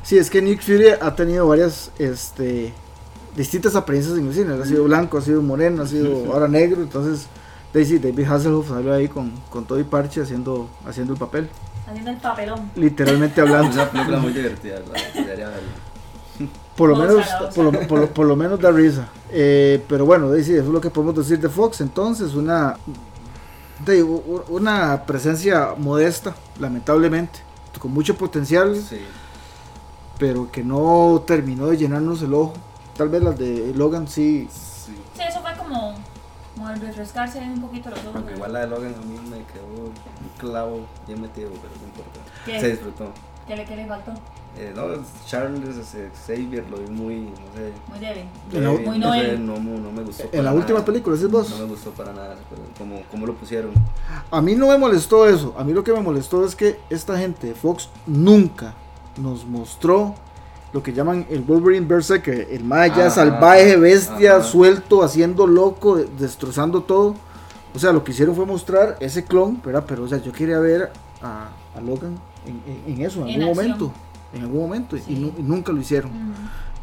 [0.03, 2.73] sí, es que Nick Fury ha tenido varias este,
[3.36, 4.53] distintas apariencias en el cine.
[4.53, 7.27] Ha sido blanco, ha sido moreno, ha sido ahora negro, entonces
[7.75, 11.49] Daisy, David Hasselhoff salió ahí con, con todo y parche haciendo, haciendo el papel.
[11.85, 12.71] Haciendo el papelón.
[12.73, 13.71] Literalmente hablando.
[13.71, 14.77] Es una película muy divertida,
[16.77, 19.09] por lo, menos, por, lo, por, lo, menos da risa.
[19.29, 21.81] Eh, pero bueno, Daisy, eso es lo que podemos decir de Fox.
[21.81, 22.77] Entonces, una,
[23.85, 27.39] de, una presencia modesta, lamentablemente,
[27.77, 29.01] con mucho potencial, sí.
[30.17, 32.53] pero que no terminó de llenarnos el ojo.
[32.95, 34.47] Tal vez las de Logan sí.
[34.49, 35.95] Sí, sí eso fue como
[36.55, 38.15] como al refrescarse un poquito los ojos.
[38.15, 39.93] Aunque igual la de Logan a mí me quedó un
[40.37, 42.19] clavo bien metido, pero no importa.
[42.45, 43.11] Se disfrutó.
[43.47, 44.13] ¿Qué le, qué le faltó?
[44.57, 44.87] Eh, no,
[45.27, 45.75] Charles
[46.25, 47.73] Xavier lo vi muy, no sé.
[47.89, 48.85] Muy débil.
[48.85, 50.23] muy no, no, no, me gustó.
[50.31, 51.49] En la última película, ¿sí vos?
[51.49, 52.37] No me gustó para nada,
[52.77, 53.71] como, como lo pusieron.
[54.31, 55.53] A mí no me molestó eso.
[55.57, 58.73] A mí lo que me molestó es que esta gente de Fox nunca
[59.17, 60.15] nos mostró
[60.75, 67.15] lo que llaman el Wolverine Berserker, el Maya, salvaje, bestia, suelto, haciendo loco, destrozando todo.
[67.73, 69.85] O sea, lo que hicieron fue mostrar ese clon, ¿verdad?
[69.88, 71.47] Pero, o sea, yo quería ver a,
[71.81, 72.19] Logan
[72.85, 73.93] en, eso, en, algún momento.
[74.33, 76.11] En algún momento, y, nunca lo hicieron.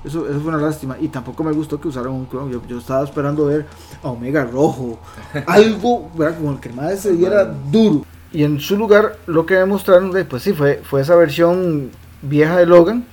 [0.02, 0.96] Eso, eso, fue una lástima.
[0.98, 2.50] Y tampoco me gustó que usaran un clon.
[2.50, 3.66] Yo, estaba esperando ver
[4.02, 4.98] a Omega Rojo.
[5.46, 6.38] algo, ¿verdad?
[6.38, 8.06] Como el que más se diera duro.
[8.32, 11.90] Y en su lugar, lo que me mostraron, pues sí, fue, fue esa versión
[12.22, 13.04] vieja de Logan,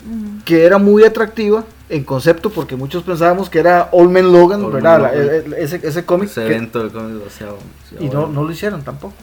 [0.45, 5.13] que era muy atractiva en concepto porque muchos pensábamos que era Old Man Logan, ¿verdad?
[5.57, 6.29] ese, ese cómic.
[6.29, 7.21] Ese evento del cómic
[7.99, 9.15] Y no, no lo hicieron tampoco.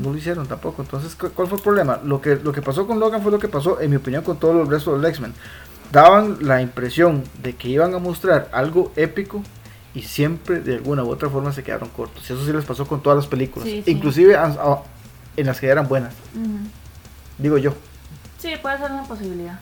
[0.00, 0.82] No lo hicieron tampoco.
[0.82, 2.00] Entonces, ¿cuál fue el problema?
[2.04, 4.38] Lo que, lo que pasó con Logan fue lo que pasó, en mi opinión, con
[4.38, 5.34] todo el resto los X-Men.
[5.90, 9.42] Daban la impresión de que iban a mostrar algo épico
[9.94, 12.28] y siempre de alguna u otra forma se quedaron cortos.
[12.28, 13.68] Y eso sí les pasó con todas las películas.
[13.86, 14.36] Inclusive
[15.36, 16.14] en las que eran buenas.
[17.38, 17.74] Digo yo.
[18.44, 19.58] Sí, puede ser una posibilidad.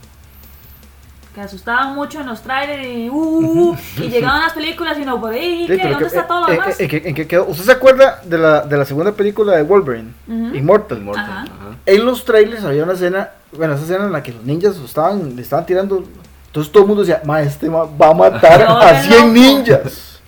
[1.32, 5.04] Que asustaban mucho en los trailers y, uh, uh, uh y llegaban las películas y
[5.04, 5.80] no podía ir.
[5.80, 6.80] ¿Dónde está todo lo demás?
[6.80, 7.46] ¿en, qué quedó?
[7.46, 10.12] ¿Usted se acuerda de la, de la segunda película de Wolverine?
[10.26, 10.98] Immortal.
[10.98, 11.48] Immortal.
[11.86, 15.36] En los trailers había una escena, bueno, esa escena en la que los ninjas estaban,
[15.36, 16.02] le estaban tirando.
[16.46, 20.20] Entonces todo el mundo decía, ma, este va a matar a 100 ninjas.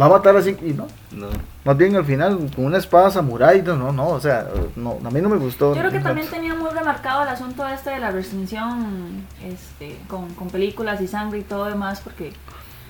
[0.00, 0.60] Va a matar a 100.
[0.62, 0.86] Y no.
[1.12, 1.28] No.
[1.68, 5.20] Más bien al final con una espada samurai, no, no, o sea, no, a mí
[5.20, 5.74] no me gustó.
[5.74, 10.32] Yo creo que también tenía muy remarcado el asunto este de la restricción este, con,
[10.32, 12.32] con películas y sangre y todo demás, porque...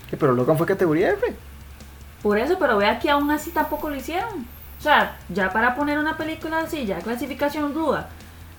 [0.08, 1.34] Sí, pero Logan fue categoría F.
[2.22, 4.46] Por eso, pero vea que aún así tampoco lo hicieron.
[4.78, 8.08] O sea, ya para poner una película así, ya clasificación duda,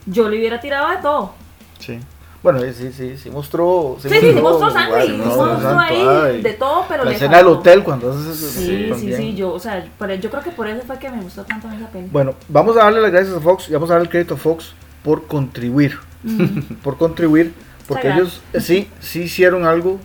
[0.06, 1.34] yo le hubiera tirado de todo.
[1.80, 1.98] Sí.
[2.42, 3.98] Bueno, sí, sí, sí mostró.
[4.02, 5.08] Sí, sí, sí, mostró sangre.
[5.08, 7.04] Sí mostró ahí de todo, pero.
[7.04, 10.52] La escena del hotel cuando haces Sí, sí, sí, yo, o sea, yo creo que
[10.52, 12.08] por eso fue que me gustó tanto esa peli.
[12.12, 14.38] Bueno, vamos a darle las gracias a Fox y vamos a darle el crédito a
[14.38, 14.74] Fox
[15.04, 16.00] por contribuir.
[16.84, 17.54] por contribuir,
[17.88, 20.00] porque ellos sí, sí hicieron algo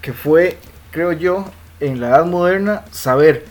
[0.00, 0.58] que fue,
[0.90, 1.46] creo yo,
[1.80, 3.46] en la edad moderna, saber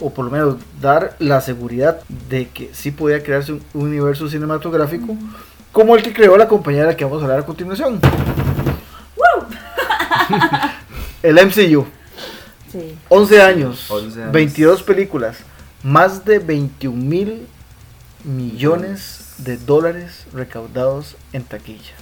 [0.00, 5.16] o por lo menos dar la seguridad de que sí podía crearse un universo cinematográfico
[5.72, 8.00] como el que creó la compañía de la que vamos a hablar a continuación.
[11.22, 11.86] el MCU.
[12.70, 12.98] Sí.
[13.08, 13.88] 11 años,
[14.30, 15.38] 22 películas,
[15.82, 17.46] más de 21 mil
[18.24, 21.94] millones de dólares recaudados en taquilla.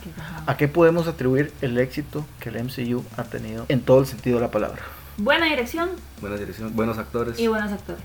[0.46, 4.38] ¿A qué podemos atribuir el éxito que el MCU ha tenido en todo el sentido
[4.38, 4.82] de la palabra?
[5.18, 5.90] Buena dirección.
[6.20, 7.38] Buena dirección, buenos actores.
[7.38, 8.02] Y buenos actores.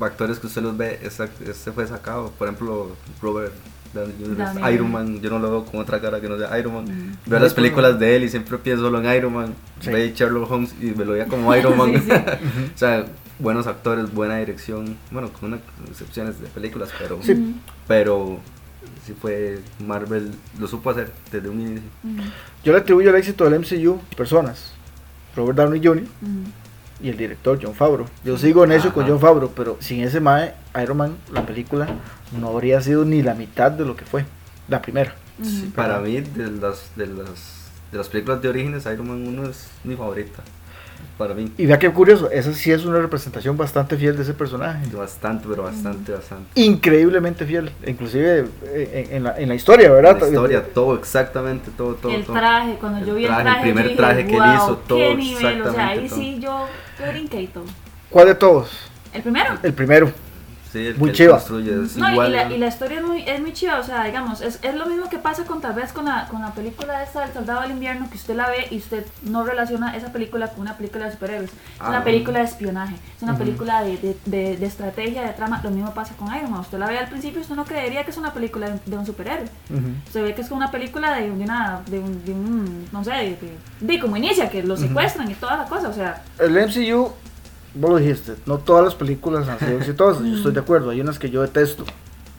[0.00, 3.54] Actores que usted los ve, este fue sacado, por ejemplo, Robert
[4.72, 6.84] Iron Man, yo no lo veo con otra cara que no sea Iron Man.
[6.84, 7.30] Mm.
[7.30, 9.54] Veo las películas de él y siempre pienso solo en Iron Man.
[9.80, 9.90] Sí.
[9.90, 11.94] Veo Sherlock Holmes y me lo veía como Iron Man.
[12.74, 13.06] o sea,
[13.38, 14.96] buenos actores, buena dirección.
[15.10, 17.18] Bueno, con unas excepciones de películas, pero.
[17.22, 17.54] Sí.
[17.86, 18.38] Pero
[19.06, 21.88] sí fue Marvel, lo supo hacer desde un inicio.
[22.64, 24.72] Yo le atribuyo el éxito del MCU personas.
[25.36, 26.04] Robert Downey Jr.
[27.02, 28.06] y el director John Favreau.
[28.24, 31.88] Yo sigo en eso con John Favreau, pero sin ese mae, Iron Man, la película,
[32.38, 34.24] no habría sido ni la mitad de lo que fue,
[34.68, 35.14] la primera.
[35.74, 39.68] para mí, de las, de, las, de las películas de orígenes, Iron Man 1 es
[39.84, 40.42] mi favorita
[41.16, 41.52] para mí.
[41.56, 44.86] Y vea qué curioso, esa sí es una representación bastante fiel de ese personaje.
[44.94, 46.60] Bastante, pero bastante, bastante.
[46.60, 50.18] Increíblemente fiel, inclusive eh, en, la, en la historia, ¿verdad?
[50.20, 52.12] La historia, todo, exactamente, todo, todo.
[52.12, 54.98] El traje, cuando yo vi el traje, el primer traje que él hizo, todo.
[54.98, 56.66] Qué nivel, o sea, ahí sí yo,
[56.98, 57.64] yo brinqué y todo.
[58.10, 58.70] ¿Cuál de todos?
[59.12, 59.58] ¿El primero?
[59.62, 60.12] El primero.
[60.74, 61.40] Sí, muy chiva.
[61.48, 64.58] no, y, la, y, la, historia es muy, es muy chiva, o sea, digamos, es,
[64.60, 67.32] es lo mismo que pasa con tal vez con la, con la película esta del
[67.32, 70.76] Soldado del Invierno, que usted la ve y usted no relaciona esa película con una
[70.76, 71.50] película de superhéroes.
[71.50, 72.04] Es una ah.
[72.04, 75.60] película de espionaje, es una película de, de, de, estrategia, de trama.
[75.62, 76.62] Lo mismo pasa con Iron Man.
[76.62, 79.06] Usted la ve al principio y usted no creería que es una película de, un
[79.06, 79.46] superhéroe.
[80.08, 83.38] Usted ve que es una película de, una, de, un, de un, no sé,
[83.80, 86.24] de, como inicia, que lo secuestran y toda la cosa, o sea.
[86.40, 87.12] El MCU
[87.74, 91.00] vos lo dijiste, no todas las películas han sido exitosas, yo estoy de acuerdo, hay
[91.00, 91.84] unas que yo detesto.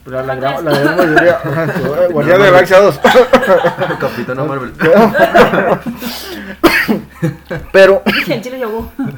[0.04, 1.40] Pero la, gran, la gran mayoría.
[2.12, 2.98] Guardián de la Galaxia 2.
[4.00, 4.72] Capitán Marvel.
[7.72, 8.02] Pero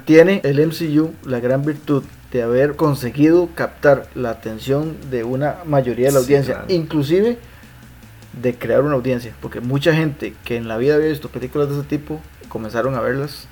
[0.07, 6.07] tiene el MCU la gran virtud de haber conseguido captar la atención de una mayoría
[6.07, 7.39] de la audiencia, inclusive
[8.41, 11.81] de crear una audiencia, porque mucha gente que en la vida había visto películas de
[11.81, 13.47] ese tipo comenzaron a verlas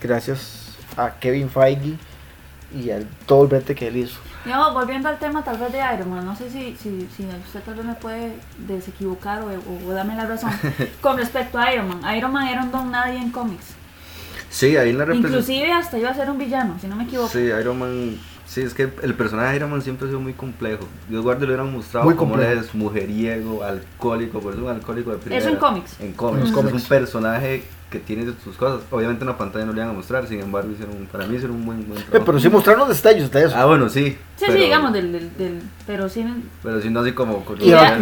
[0.00, 0.65] gracias
[0.96, 1.96] a Kevin Feige
[2.74, 4.18] y al todo el brete que él hizo.
[4.44, 7.60] Digamos, volviendo al tema tal vez de Iron Man, no sé si, si, si usted
[7.64, 9.48] tal vez me puede desequivocar o,
[9.88, 10.50] o, darme la razón
[11.00, 12.16] con respecto a Iron Man.
[12.16, 13.74] Iron Man era un don nadie en cómics.
[14.48, 17.28] Sí, ahí la Inclusive hasta iba a ser un villano, si no me equivoco.
[17.28, 20.32] Sí, Iron Man Sí, es que el personaje de Iron Man siempre ha sido muy
[20.32, 20.86] complejo.
[21.08, 25.18] Dios guarde lo hubieran mostrado como es mujeriego, alcohólico, por eso es un alcohólico de
[25.18, 25.40] primera.
[25.40, 26.00] Eso en cómics.
[26.00, 26.50] En cómics.
[26.50, 28.82] Es un personaje que tiene sus cosas.
[28.90, 31.56] Obviamente en la pantalla no le iban a mostrar, sin embargo, hicieron, para mí hicieron
[31.56, 32.24] un buen, buen trabajo.
[32.24, 33.54] pero sí mostraron los detalles de eso.
[33.56, 34.18] Ah, bueno, sí.
[34.36, 36.24] Sí, sí, digamos, del, del, pero sí.
[36.62, 37.44] Pero sí, no así como.
[37.60, 37.98] Y, vea,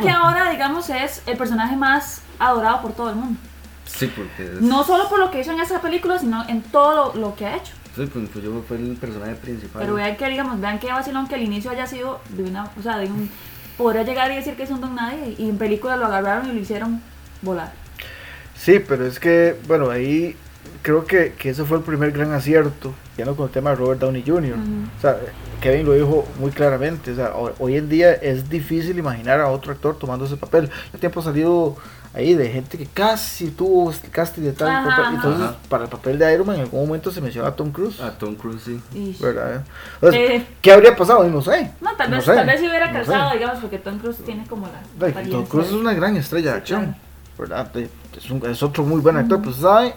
[0.00, 3.38] que ahora, digamos, es el personaje más adorado por todo el mundo.
[3.84, 4.50] Sí, porque.
[4.60, 7.56] No solo por lo que hizo en esa película, sino en todo lo, que ha
[7.56, 7.72] hecho.
[7.96, 9.82] Sí, pues, pues yo fue el personaje principal.
[9.82, 12.70] Pero vean que, digamos, vean que vacilón que el inicio haya sido de una.
[12.78, 13.30] O sea, de un.
[13.76, 16.52] Podría llegar y decir que es un don nadie, y en película lo agarraron y
[16.52, 17.00] lo hicieron
[17.42, 17.72] volar.
[18.54, 20.36] Sí, pero es que, bueno, ahí
[20.82, 23.76] creo que, que ese fue el primer gran acierto, ya no con el tema de
[23.76, 24.54] Robert Downey Jr.
[24.98, 25.18] O sea,
[25.60, 29.72] Kevin lo dijo muy claramente, o sea, hoy en día es difícil imaginar a otro
[29.72, 30.70] actor tomando ese papel.
[30.92, 31.76] El tiempo ha salido
[32.12, 35.14] ahí de gente que casi tuvo este casting de tal papel.
[35.14, 38.00] Entonces, para el papel de Iron Man en algún momento se menciona a Tom Cruise.
[38.00, 39.16] A Tom Cruise, sí.
[39.20, 39.62] ¿Verdad?
[39.94, 41.24] Entonces, eh, ¿qué habría pasado?
[41.24, 41.72] No sé.
[41.80, 45.22] No, tal vez, tal vez si hubiera calzado, digamos, porque Tom Cruise tiene como la...
[45.24, 46.96] Tom Cruise es una gran estrella de acción.
[47.40, 47.70] ¿verdad?
[48.16, 49.94] Es, un, es, otro muy buen actor, pues sabe,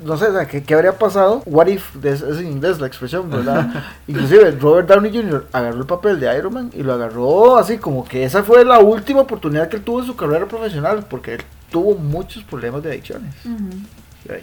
[0.00, 1.42] no sé, ¿qué, ¿qué, habría pasado?
[1.46, 3.84] What if, es, en inglés la expresión, ¿verdad?
[4.06, 5.46] Inclusive Robert Downey Jr.
[5.52, 8.78] agarró el papel de Iron Man y lo agarró así como que esa fue la
[8.78, 12.90] última oportunidad que él tuvo en su carrera profesional, porque él tuvo muchos problemas de
[12.90, 13.34] adicciones.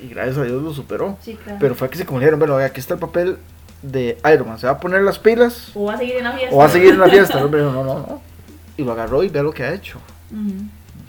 [0.02, 1.18] Y gracias a Dios lo superó.
[1.60, 3.38] Pero fue que se dijeron, bueno, aquí está el papel
[3.82, 5.72] de Iron Man, ¿se va a poner las pilas?
[5.76, 6.56] O va a seguir en la fiesta.
[6.56, 7.40] O va a seguir en la fiesta.
[7.42, 8.22] no, no, no.
[8.78, 10.00] Y lo agarró y ve lo que ha hecho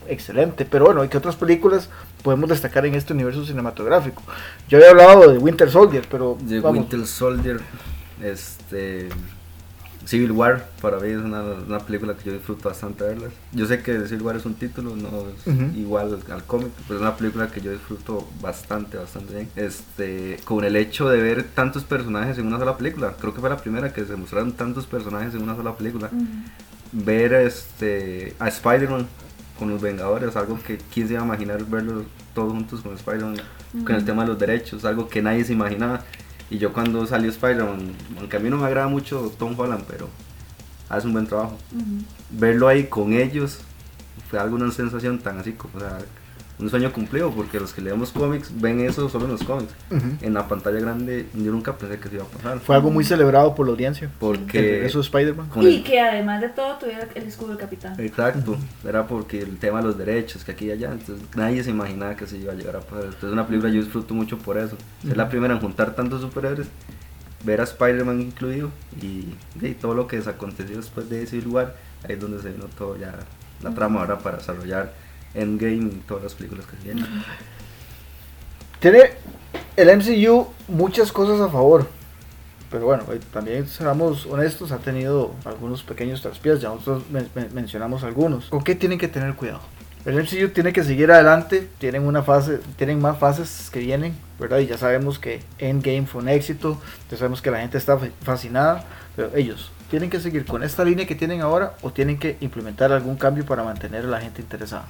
[0.09, 0.65] excelente.
[0.65, 1.89] Pero bueno, ¿y qué otras películas
[2.25, 4.23] podemos destacar en este universo cinematográfico?
[4.69, 6.37] Yo había hablado de Winter Soldier, pero.
[6.41, 7.61] De Winter Soldier,
[8.21, 9.11] este.
[10.07, 13.29] Civil War, para mí es una, una, película que yo disfruto bastante verla.
[13.53, 17.01] Yo sé que Civil War es un título, no es igual al, cómic, pero es
[17.01, 19.49] una película que yo disfruto bastante, bastante bien.
[19.57, 23.49] Este, con el hecho de ver tantos personajes en una sola película, creo que fue
[23.49, 26.11] la primera que se mostraron tantos personajes en una sola película.
[26.93, 29.09] Ver este, a Spider-Man
[29.59, 33.37] con los Vengadores, algo que quién se iba a imaginar verlos todos juntos con Spider-Man,
[33.85, 36.03] con el tema de los derechos, algo que nadie se imaginaba.
[36.51, 40.09] Y yo cuando salió Spider-Man, aunque a mí no me agrada mucho Tom Holland, pero
[40.89, 41.59] hace un buen trabajo.
[42.31, 43.61] Verlo ahí con ellos
[44.29, 45.99] fue alguna sensación tan así, como, o sea,
[46.59, 49.73] un sueño cumplido, porque los que leemos cómics ven eso solo en los cómics.
[50.21, 52.61] En la pantalla grande yo nunca pensé que se iba a pasar.
[52.61, 54.11] Fue algo muy celebrado por la audiencia.
[54.21, 55.49] Porque eso Spider-Man.
[55.63, 57.99] Y que además de todo tuviera el escudo del capitán.
[57.99, 61.71] Exacto, era porque el tema de los derechos, que aquí y allá, entonces nadie se
[61.71, 63.05] imaginaba que se iba a llegar a pasar.
[63.05, 64.77] Entonces una película yo disfruto mucho por eso.
[65.07, 66.69] Es la primera en juntar tantos superhéroes,
[67.45, 68.71] ver a Spider-Man incluido
[69.03, 69.35] y,
[69.81, 71.75] todo lo que desaconteció después de ese lugar,
[72.05, 73.15] ahí es donde se vino todo ya
[73.63, 74.93] la trama ahora para desarrollar
[75.35, 77.07] Endgame y todas las películas que vienen.
[78.81, 79.13] Tiene
[79.77, 81.87] el MCU muchas cosas a favor.
[82.71, 87.05] Pero bueno, eh, también seamos honestos, ha tenido algunos pequeños traspiés, ya nosotros
[87.53, 88.47] mencionamos algunos.
[88.47, 89.61] ¿Con qué tienen que tener cuidado?
[90.05, 94.59] El MCU tiene que seguir adelante, tienen una fase, tienen más fases que vienen, ¿verdad?
[94.59, 96.79] Y ya sabemos que Endgame fue un éxito,
[97.11, 98.85] ya sabemos que la gente está fascinada,
[99.17, 102.93] pero ellos tienen que seguir con esta línea que tienen ahora o tienen que implementar
[102.93, 104.85] algún cambio para mantener a la gente interesada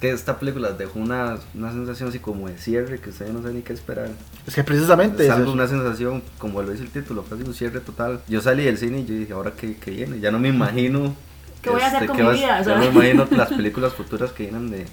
[0.00, 3.56] que esta película dejó una, una sensación así como de cierre, que ustedes no saben
[3.56, 4.08] ni qué esperar.
[4.46, 7.80] Es que precisamente es algo, una sensación, como lo dice el título, casi un cierre
[7.80, 8.20] total.
[8.26, 10.18] Yo salí del cine y yo dije, ¿ahora qué, qué viene?
[10.18, 11.14] Ya no me imagino.
[11.60, 12.62] ¿Qué voy a hacer este, con mi vida?
[12.62, 14.86] Ya no me imagino las películas futuras que vienen de.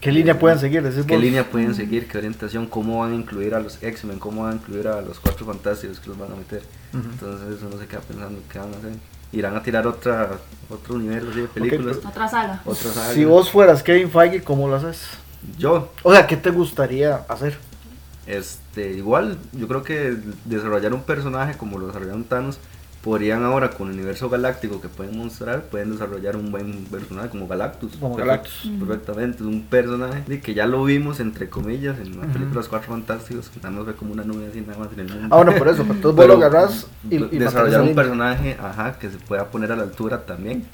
[0.00, 0.82] ¿Qué línea pueden seguir?
[1.06, 2.08] ¿Qué línea pueden seguir?
[2.08, 2.66] ¿Qué orientación?
[2.66, 4.18] ¿Cómo van a incluir a los X-Men?
[4.18, 6.62] ¿Cómo van a incluir a los Cuatro Fantásticos que los van a meter?
[6.92, 8.92] Entonces, eso no se queda pensando qué van a hacer
[9.32, 11.98] irán a tirar otra otro universo de películas.
[11.98, 12.62] otra, saga.
[12.64, 13.14] otra saga.
[13.14, 15.08] Si vos fueras Kevin Feige, ¿cómo lo haces?
[15.58, 15.92] Yo.
[16.02, 17.58] O sea, ¿qué te gustaría hacer?
[18.26, 22.58] Este, igual, yo creo que desarrollar un personaje como lo desarrollaron Thanos
[23.06, 27.46] podrían ahora con el universo galáctico que pueden mostrar, pueden desarrollar un buen personaje como
[27.46, 27.94] Galactus.
[27.98, 28.68] Como Galactus.
[28.80, 33.60] Perfectamente, un personaje que ya lo vimos entre comillas en las películas Cuatro Fantásticos, que
[33.60, 35.28] nada más ve como una nube así nada más en el mundo.
[35.30, 39.18] Ah, bueno, por eso, pero vos lo agarrás y, desarrollar un personaje, ajá, que se
[39.18, 40.64] pueda poner a la altura también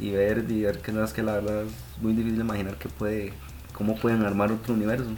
[0.00, 2.88] y ver y ver que no es que la verdad es muy difícil imaginar que
[2.88, 3.34] puede
[3.72, 5.10] cómo pueden armar otro universo.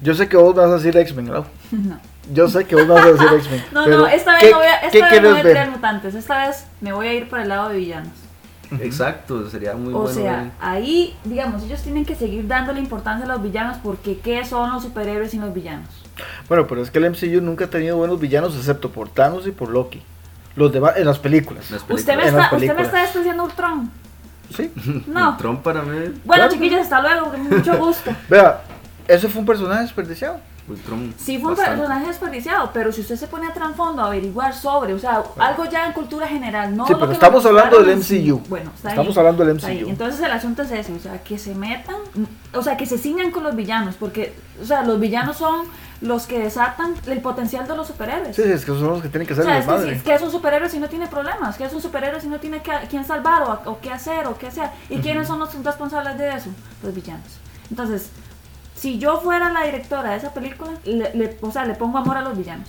[0.00, 1.46] Yo sé que vos vas a decir X-Men, ¿no?
[1.72, 2.00] No.
[2.32, 3.64] Yo sé que vos vas a decir X-Men.
[3.72, 6.14] no, no, esta vez no voy a, esta vez no voy a tirar mutantes.
[6.14, 8.12] Esta vez me voy a ir por el lado de villanos.
[8.80, 10.10] Exacto, sería muy o bueno.
[10.10, 14.44] O sea, ahí, digamos, ellos tienen que seguir dándole importancia a los villanos porque ¿qué
[14.44, 15.88] son los superhéroes sin los villanos?
[16.48, 19.52] Bueno, pero es que el MCU nunca ha tenido buenos villanos excepto por Thanos y
[19.52, 20.02] por Loki.
[20.56, 21.70] Los demás, en las películas.
[21.70, 23.90] ¿Usted, me está, ¿Usted me está despreciando Ultron?
[24.54, 24.70] Sí.
[25.06, 25.30] No.
[25.30, 26.20] Ultron para mí.
[26.24, 28.10] Bueno, chiquillos, hasta luego, mucho gusto.
[28.28, 28.62] Vea,
[29.08, 30.38] ese fue un personaje desperdiciado.
[31.16, 34.92] sí, fue un personaje desperdiciado, pero si usted se pone a trasfondo a averiguar sobre,
[34.92, 36.86] o sea, algo ya en cultura general, no.
[36.86, 38.42] Sí, pero estamos hablando del MCU.
[38.48, 39.88] Bueno, estamos hablando del MCU.
[39.88, 41.96] Entonces el asunto es ese, o sea, que se metan,
[42.52, 45.66] o sea, que se ciñan con los villanos, porque, o sea, los villanos son
[46.00, 48.36] los que desatan el potencial de los superhéroes.
[48.36, 50.30] Sí, es que son los que tienen que ser o sea, es que, es un
[50.30, 53.62] superhéroe si no tiene problemas, que es un superhéroe si no tiene que, quién salvar
[53.64, 54.68] o, qué hacer o qué hacer.
[54.90, 56.50] ¿Y quiénes son los responsables de eso?
[56.82, 57.26] Los villanos.
[57.70, 58.10] Entonces,
[58.78, 62.22] si yo fuera la directora de esa película, le, o sea, le pongo amor a
[62.22, 62.68] los villanos.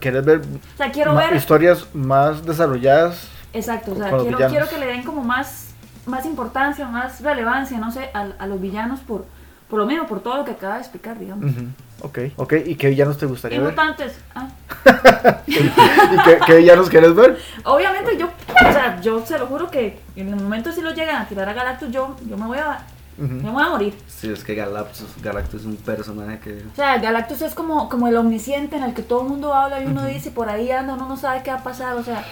[0.00, 3.28] ¿Quieres ver, o sea, quiero ver historias más desarrolladas?
[3.52, 5.68] Exacto, o sea, quiero, quiero, que le den como más,
[6.06, 9.26] más importancia, más relevancia, no sé, a, a, los villanos por,
[9.68, 11.52] por lo mismo, por todo lo que acaba de explicar, digamos.
[12.00, 13.70] Ok, ok, ¿y qué villanos te gustaría ver?
[13.70, 14.18] Mutantes.
[14.34, 14.48] Ah.
[15.46, 17.38] ¿Y qué, qué, villanos quieres ver?
[17.64, 21.16] Obviamente yo, o sea, yo se lo juro que en el momento si lo llegan
[21.16, 22.80] a tirar a Galactus, yo, yo me voy a
[23.18, 23.94] me voy a morir.
[24.08, 26.62] Sí, es que Galactus, Galactus es un personaje que...
[26.72, 29.82] O sea, Galactus es como, como el omnisciente en el que todo el mundo habla
[29.82, 32.24] y uno dice por ahí anda, uno no sabe qué va a pasar, o sea...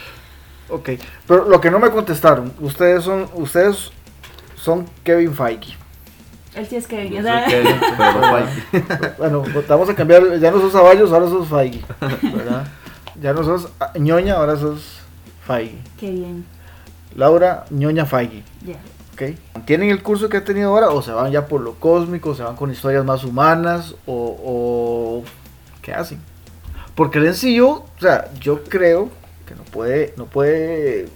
[0.68, 0.90] Ok,
[1.26, 3.92] pero lo que no me contestaron, ustedes son, ustedes
[4.56, 5.76] son Kevin Feige.
[6.54, 7.22] Él sí es Kevin.
[7.22, 11.82] Kevin pero bueno, vamos a cambiar, ya no sos Zaballos, ahora sos Feige,
[12.22, 12.66] ¿verdad?
[13.20, 13.68] Ya no sos
[13.98, 15.00] ñoña, ahora sos
[15.46, 15.78] Feige.
[15.98, 16.46] Qué bien.
[17.16, 18.42] Laura, ñoña Feige.
[18.64, 18.76] Ya.
[19.14, 19.38] Okay.
[19.64, 22.42] ¿Tienen el curso que ha tenido ahora o se van ya por lo cósmico, se
[22.42, 25.22] van con historias más humanas o,
[25.82, 26.18] qué hacen?
[26.96, 29.10] Porque el NCU, o sea, yo creo
[29.46, 31.08] que no puede, no puede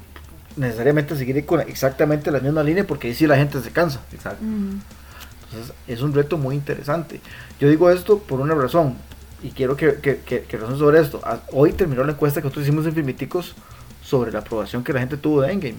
[0.57, 4.01] necesariamente seguir con exactamente la misma línea porque ahí sí la gente se cansa.
[4.13, 4.45] Exacto.
[4.45, 7.21] Entonces es un reto muy interesante.
[7.59, 8.97] Yo digo esto por una razón
[9.43, 11.21] y quiero que, que, que, sobre esto.
[11.25, 13.55] Ah, hoy terminó la encuesta que nosotros hicimos en Filmiticos
[14.03, 15.77] sobre la aprobación que la gente tuvo de Endgame.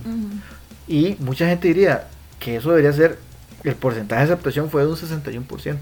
[0.89, 2.07] Y mucha gente diría
[2.39, 3.19] que eso debería ser,
[3.63, 5.77] el porcentaje de aceptación fue de un 61%.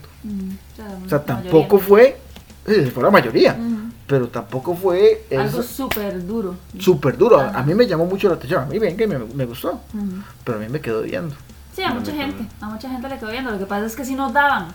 [1.05, 2.17] o sea, tampoco fue,
[2.93, 3.57] fue la mayoría,
[4.05, 5.25] pero tampoco fue...
[5.35, 6.55] Algo súper duro.
[6.77, 7.39] Súper duro.
[7.39, 9.79] A, mí me llamó mucho la atención, a mí ven que me, me gustó,
[10.43, 11.33] pero a mí me quedó viendo.
[11.73, 13.51] Sí, a mucha gente, a mucha gente le quedó viendo.
[13.51, 14.73] Lo que pasa es que si nos daban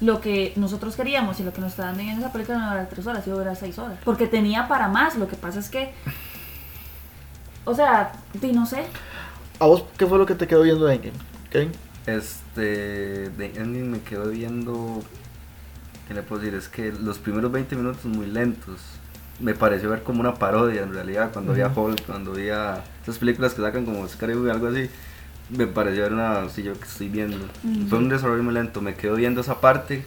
[0.00, 2.88] lo que nosotros queríamos y lo que nos estaban viendo en esa película no era
[2.88, 3.98] tres horas, iba a seis horas.
[4.04, 5.94] Porque tenía para más, lo que pasa es que...
[7.64, 8.12] O sea,
[8.52, 8.84] no sé.
[9.62, 11.18] ¿A vos qué fue lo que te quedó viendo de Endgame?
[11.48, 11.70] ¿Kevin?
[12.04, 15.04] Este, de Endgame me quedó viendo,
[16.08, 16.58] ¿qué le puedo decir?
[16.58, 18.80] Es que los primeros 20 minutos muy lentos.
[19.38, 22.82] Me pareció ver como una parodia en realidad, cuando vi a Hulk, cuando vi a
[23.04, 24.90] esas películas que sacan como Scary y algo así.
[25.48, 27.38] Me pareció ver una, sí, yo que estoy viendo.
[27.88, 30.04] Fue un desarrollo muy lento, me quedo viendo esa parte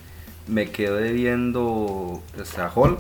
[0.48, 3.00] me quedé viendo este, a Hulk,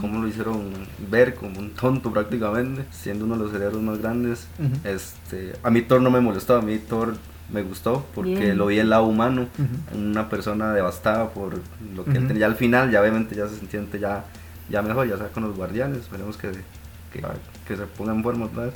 [0.00, 0.70] cómo lo hicieron
[1.10, 4.46] ver como un tonto prácticamente, siendo uno de los cerebros más grandes.
[4.84, 7.14] este, a mí Thor no me molestó, a mí Thor
[7.52, 9.46] me gustó porque lo vi el lado humano,
[9.94, 11.60] una persona devastada por
[11.94, 12.40] lo que él tenía.
[12.40, 14.24] Ya al final, ya obviamente ya se siente ya,
[14.68, 16.50] ya mejor, ya sea con los guardianes, esperemos que,
[17.12, 17.22] que,
[17.66, 18.74] que se pongan en forma otra vez.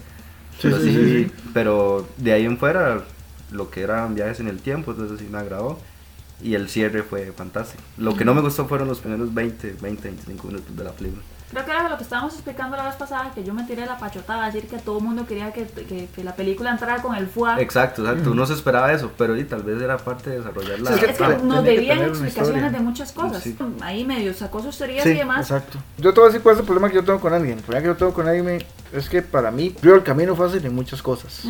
[0.62, 3.02] pero, sí, pero de ahí en fuera,
[3.50, 5.78] lo que eran viajes en el tiempo, entonces sí me agradó.
[6.43, 7.82] Y el cierre fue fantástico.
[7.97, 11.22] Lo que no me gustó fueron los primeros 20, 20, 25 minutos de la película.
[11.51, 13.97] Creo que era lo que estábamos explicando la vez pasada, que yo me tiré la
[13.99, 17.14] pachotada a decir que todo el mundo quería que, que, que, la película entrara con
[17.14, 17.61] el fuego.
[17.61, 18.32] Exacto, exacto.
[18.32, 20.91] Uno se esperaba eso, pero y, tal vez era parte de desarrollar la...
[20.91, 23.47] es que, nos debían explicaciones de muchas cosas.
[23.80, 25.49] Ahí medio sacó sus teorías y demás.
[25.49, 25.78] exacto.
[25.99, 27.59] Yo te voy a decir cuál es el problema que yo tengo con alguien.
[27.59, 30.66] El problema que yo tengo con alguien es que para mí, vio el camino fácil
[30.66, 31.45] en muchas cosas.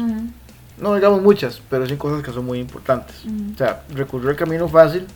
[0.79, 3.17] No digamos muchas, pero sí cosas que son muy importantes.
[3.55, 5.07] O sea, recurrió el camino fácil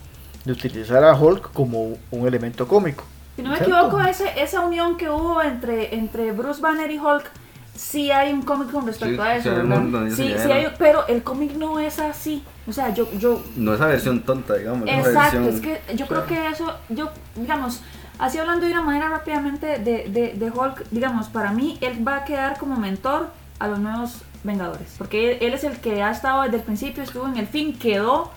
[0.45, 3.03] de utilizar a Hulk como un elemento cómico.
[3.35, 7.29] Si no me equivoco, ese, esa unión que hubo entre, entre Bruce Banner y Hulk,
[7.75, 10.07] sí hay un cómic con respecto a eso, ¿verdad?
[10.09, 12.43] sí, sí hay, pero el cómic no es así.
[12.67, 13.43] O sea, yo, yo...
[13.55, 14.87] No esa versión tonta, digamos.
[14.89, 17.81] Exacto, es que yo creo que eso, yo, digamos,
[18.19, 22.17] así hablando de una manera rápidamente de, de, de, Hulk, digamos, para mí él va
[22.17, 24.95] a quedar como mentor a los nuevos Vengadores.
[24.97, 28.31] Porque él, es el que ha estado desde el principio, estuvo en el fin, quedó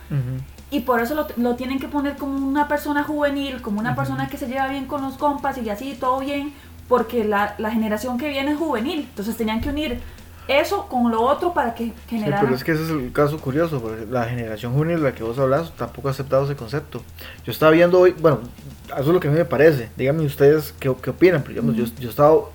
[0.71, 4.29] y por eso lo, lo, tienen que poner como una persona juvenil, como una persona
[4.29, 6.53] que se lleva bien con los compas y así, todo bien,
[6.89, 9.01] porque la, la generación que viene es juvenil.
[9.01, 10.01] Entonces tenían que unir
[10.49, 12.43] eso con lo otro para que generara...
[12.43, 15.23] pero es que ese es el caso curioso, porque la generación juvenil de la que
[15.23, 17.03] vos hablas tampoco ha aceptado ese concepto.
[17.45, 18.41] Yo estaba viendo hoy, bueno,
[18.89, 21.77] eso es lo que a mí me parece, díganme ustedes qué, qué opinan, pero digamos,
[21.77, 22.53] yo, yo he estado...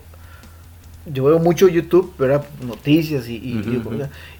[1.12, 2.45] Yo veo mucho YouTube, ¿verdad?
[2.66, 3.84] Noticias y, y,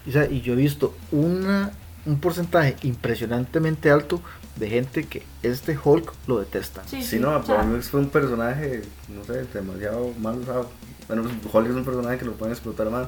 [0.05, 1.72] y yo he visto una
[2.05, 4.22] un porcentaje impresionantemente alto
[4.55, 6.84] de gente que este Hulk lo detesta.
[6.86, 10.70] Sí, no, para mí fue un personaje, no sé, demasiado mal usado.
[11.07, 13.07] Bueno, pues, Hulk es un personaje que lo pueden explotar más.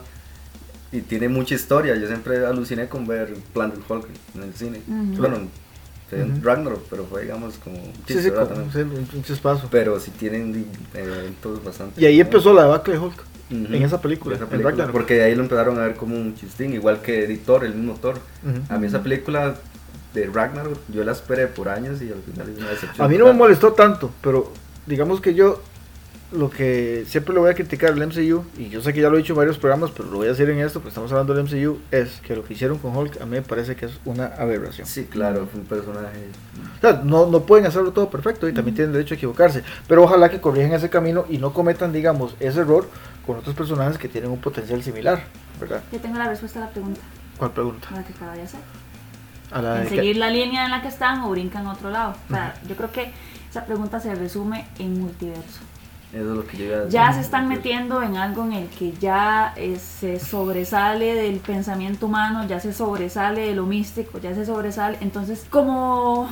[0.92, 1.96] Y tiene mucha historia.
[1.96, 4.82] Yo siempre aluciné con ver Planet Hulk en el cine.
[4.88, 5.38] Bueno,
[6.12, 9.70] en Ragnarok, pero fue, digamos, como un chiste, sí, un, chispazo.
[9.72, 12.02] Pero sí tienen eventos bastante.
[12.02, 14.38] Y ahí empezó la debacle de Hulk en esa película,
[14.92, 17.96] porque de ahí lo empezaron a ver como un chistín, igual que Editor, el mismo
[17.96, 18.20] Thor.
[18.70, 19.56] A mí esa película
[20.14, 23.06] de Ragnarok, yo la esperé por años y al final es una decepción.
[23.06, 24.52] A mí no me molestó tanto, pero
[24.86, 25.62] digamos que yo
[26.32, 29.16] lo que siempre le voy a criticar al MCU, y yo sé que ya lo
[29.16, 31.34] he dicho en varios programas, pero lo voy a decir en esto, porque estamos hablando
[31.34, 34.00] del MCU, es que lo que hicieron con Hulk a mí me parece que es
[34.06, 34.88] una aberración.
[34.88, 36.30] Sí, claro, fue un personaje.
[36.78, 40.04] O sea, no, no pueden hacerlo todo perfecto y también tienen derecho a equivocarse, pero
[40.04, 42.88] ojalá que corrijan ese camino y no cometan, digamos, ese error
[43.26, 45.24] con otros personajes que tienen un potencial similar,
[45.60, 45.84] ¿verdad?
[45.92, 47.02] Yo tengo la respuesta a la pregunta.
[47.38, 47.88] ¿Cuál pregunta?
[47.92, 48.60] La que acaba de hacer.
[49.52, 52.16] A la de seguir la línea en la que están o brincan a otro lado.
[52.30, 53.12] O sea, yo creo que
[53.50, 55.60] esa pregunta se resume en multiverso.
[56.14, 59.54] Eso es lo que llega ya se están metiendo en algo en el que ya
[59.56, 64.98] eh, se sobresale del pensamiento humano, ya se sobresale de lo místico, ya se sobresale.
[65.00, 66.28] Entonces, como,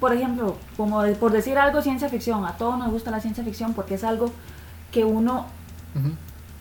[0.00, 3.72] por ejemplo, como por decir algo ciencia ficción, a todos nos gusta la ciencia ficción
[3.72, 4.30] porque es algo
[4.92, 5.46] que uno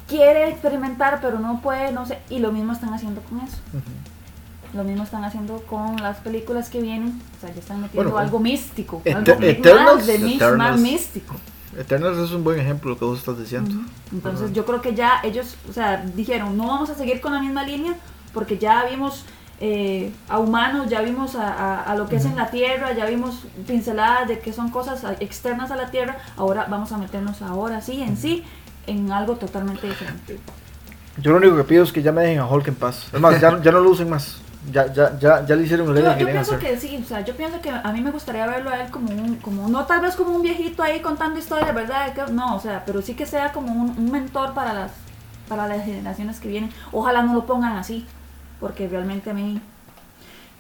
[0.08, 3.58] quiere experimentar pero no puede, no sé, y lo mismo están haciendo con eso.
[4.74, 8.40] Lo mismo están haciendo con las películas que vienen, o sea, ya están metiendo algo
[8.40, 11.36] místico, algo más, de más místico.
[11.78, 13.76] Eternals es un buen ejemplo lo que vos estás diciendo.
[14.12, 17.40] Entonces yo creo que ya ellos, o sea, dijeron, no vamos a seguir con la
[17.40, 17.96] misma línea
[18.34, 19.26] porque ya vimos
[19.60, 24.28] eh, a humanos, ya vimos a, lo que es en la Tierra, ya vimos pinceladas
[24.28, 28.18] de que son cosas externas a la Tierra, ahora vamos a meternos ahora sí, en
[28.18, 28.44] sí,
[28.88, 30.40] en algo totalmente diferente.
[31.22, 33.08] Yo lo único que pido es que ya me dejen a Hulk en paz.
[33.14, 36.00] Es más, ya, ya no lo usen más ya, ya, ya, ya le hicieron lo
[36.00, 38.70] yo, yo pienso que sí, o sea, yo pienso que a mí me gustaría verlo
[38.70, 42.14] a él como un, como, no tal vez como un viejito ahí contando historias, ¿verdad?
[42.30, 44.92] no, o sea, pero sí que sea como un, mentor para las,
[45.50, 46.72] para las generaciones que vienen.
[46.92, 48.06] Ojalá no lo pongan así,
[48.60, 49.60] porque realmente a mí,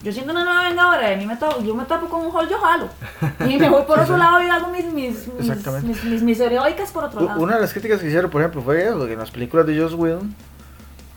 [0.01, 2.49] yo siento una nueva vengadora, a mí me topo, yo me topo con un hall,
[2.49, 2.89] yo jalo.
[3.47, 7.05] Y me voy por otro lado y hago mis, mis, mis, mis, mis, heroicas por
[7.05, 7.39] otro lado.
[7.39, 9.79] Una de las críticas que hicieron, por ejemplo, fue eso, que en las películas de
[9.79, 10.35] Joss Whedon,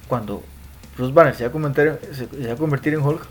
[0.07, 0.45] cuando
[0.97, 3.27] Bruce Banner se iba a convertir, se a convertir en Hulk,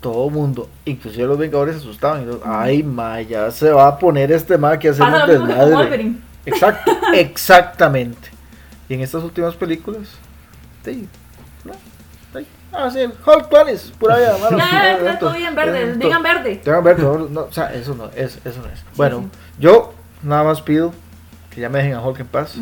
[0.00, 2.28] todo mundo, inclusive los Vengadores, se asustaban.
[2.28, 6.12] Y Ay, ma, ya se va a poner este ma que hace un desmadre.
[6.44, 8.30] Exacto, exactamente.
[8.88, 10.08] Y en estas últimas películas,
[10.84, 11.08] sí,
[12.72, 14.58] Ah, sí, Hulk Planes, pura vida, mano.
[14.58, 16.60] Ya, ya, todo bien verde, digan verde.
[16.62, 18.84] Digan verde, no, o sea, eso no es, eso no es.
[18.96, 20.92] Bueno, yo nada más pido
[21.50, 22.56] que ya me dejen a Hulk en paz.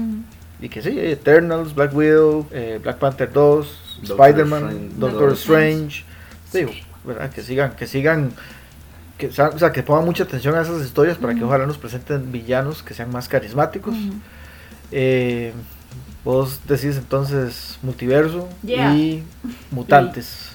[0.60, 6.04] Y que sí, Eternals, Black Widow, eh, Black Panther 2, Spider-Man, Doctor, Strange.
[6.52, 6.72] Digo,
[7.04, 7.30] ¿verdad?
[7.30, 8.32] Que sigan, que sigan,
[9.18, 12.30] que, o sea, que pongan mucha atención a esas historias para que ojalá nos presenten
[12.32, 13.94] villanos que sean más carismáticos.
[14.90, 15.52] eh,
[16.24, 19.22] vos decís entonces multiverso y
[19.70, 20.50] mutantes.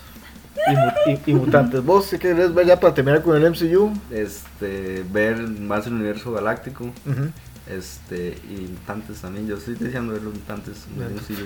[1.25, 1.83] y, mutantes.
[1.83, 3.91] ¿Vos qué querés ver ya para terminar con el MCU?
[4.11, 6.91] Este, ver más el universo galáctico.
[7.69, 9.47] Este, y mutantes también.
[9.47, 10.87] Yo estoy deseando ver los mutantes.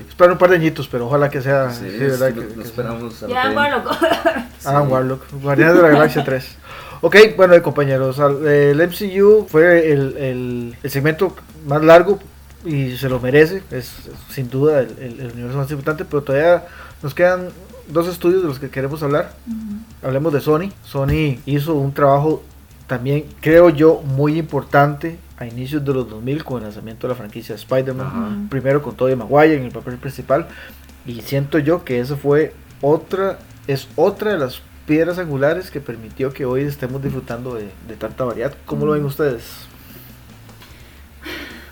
[0.07, 1.69] Espero un par de añitos, pero ojalá que sea.
[1.71, 2.33] Sí, verdad.
[2.33, 3.19] que, esperamos.
[3.27, 3.91] Ya, Warlock.
[4.65, 5.21] Ah, Warlock.
[5.41, 6.57] Guardianes de la Galaxia 3.
[7.01, 11.35] Ok, bueno, compañeros, el MCU fue el, el, segmento
[11.67, 12.17] más largo
[12.63, 13.91] y se lo merece, es
[14.29, 16.65] sin duda el, universo más importante, pero todavía
[17.01, 17.49] nos quedan
[17.89, 19.33] dos estudios de los que queremos hablar.
[20.01, 20.71] Hablemos de Sony.
[20.85, 22.41] Sony hizo un trabajo
[22.87, 27.17] también, creo yo, muy importante a inicios de los 2000 con el lanzamiento de la
[27.17, 30.47] franquicia Spider-Man, primero con Tobey Maguire en el papel principal,
[31.05, 36.33] y siento yo que eso fue otra, es otra de las piedras angulares que permitió
[36.33, 38.53] que hoy estemos disfrutando de, tanta variedad.
[38.65, 39.43] ¿Cómo lo ven ustedes?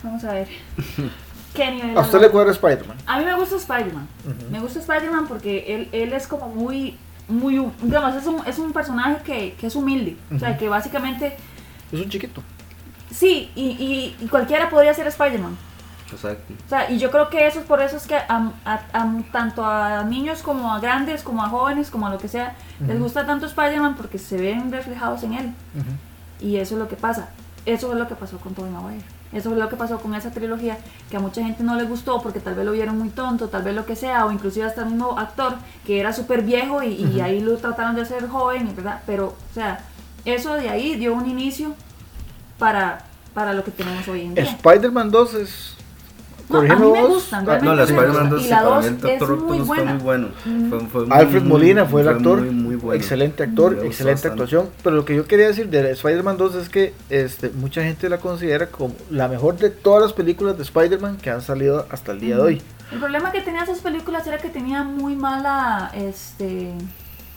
[0.02, 0.48] Vamos a ver.
[1.96, 2.96] ¿A usted le cuadra Spider-Man?
[3.04, 4.08] A mí me gusta Spider-Man.
[4.50, 6.96] Me gusta Spider-Man porque él, él es como muy,
[7.28, 10.16] muy, digamos, es un, es un personaje que, que es humilde.
[10.34, 11.36] O sea, que básicamente...
[11.90, 12.42] Es un chiquito.
[13.10, 15.56] Sí, y, y cualquiera podría ser Spider-Man.
[16.10, 16.52] Exacto.
[16.66, 18.52] O sea, y yo creo que eso es por eso es que a,
[19.32, 22.54] tanto a niños como a grandes, como a jóvenes, como a lo que sea,
[22.86, 25.52] les gusta tanto Spider-Man porque se ven reflejados en él.
[26.40, 27.30] Y eso es lo que pasa.
[27.64, 29.04] Eso es lo que pasó con Tobey Maguire.
[29.32, 30.78] Eso es lo que pasó con esa trilogía,
[31.10, 33.62] que a mucha gente no le gustó porque tal vez lo vieron muy tonto, tal
[33.62, 35.54] vez lo que sea, o inclusive hasta el mismo actor
[35.86, 39.02] que era súper viejo y, ahí lo trataron de hacer joven, ¿verdad?
[39.06, 39.84] Pero, o sea,
[40.24, 41.74] eso de ahí dio un inicio
[42.58, 44.44] para, para lo que tenemos hoy en día.
[44.44, 45.76] Spider-Man 2 es
[46.48, 48.46] no, a mí me gustan, ah, No, la Spider-Man 2
[49.18, 50.28] fue muy bueno.
[51.10, 52.46] Alfred Molina fue el actor.
[52.94, 54.70] Excelente actor, excelente actuación.
[54.82, 58.18] Pero lo que yo quería decir de Spider-Man 2 es que este, mucha gente la
[58.18, 62.20] considera como la mejor de todas las películas de Spider-Man que han salido hasta el
[62.20, 62.62] día de hoy.
[62.90, 66.74] El problema que tenía esas películas era que tenía muy mala, este,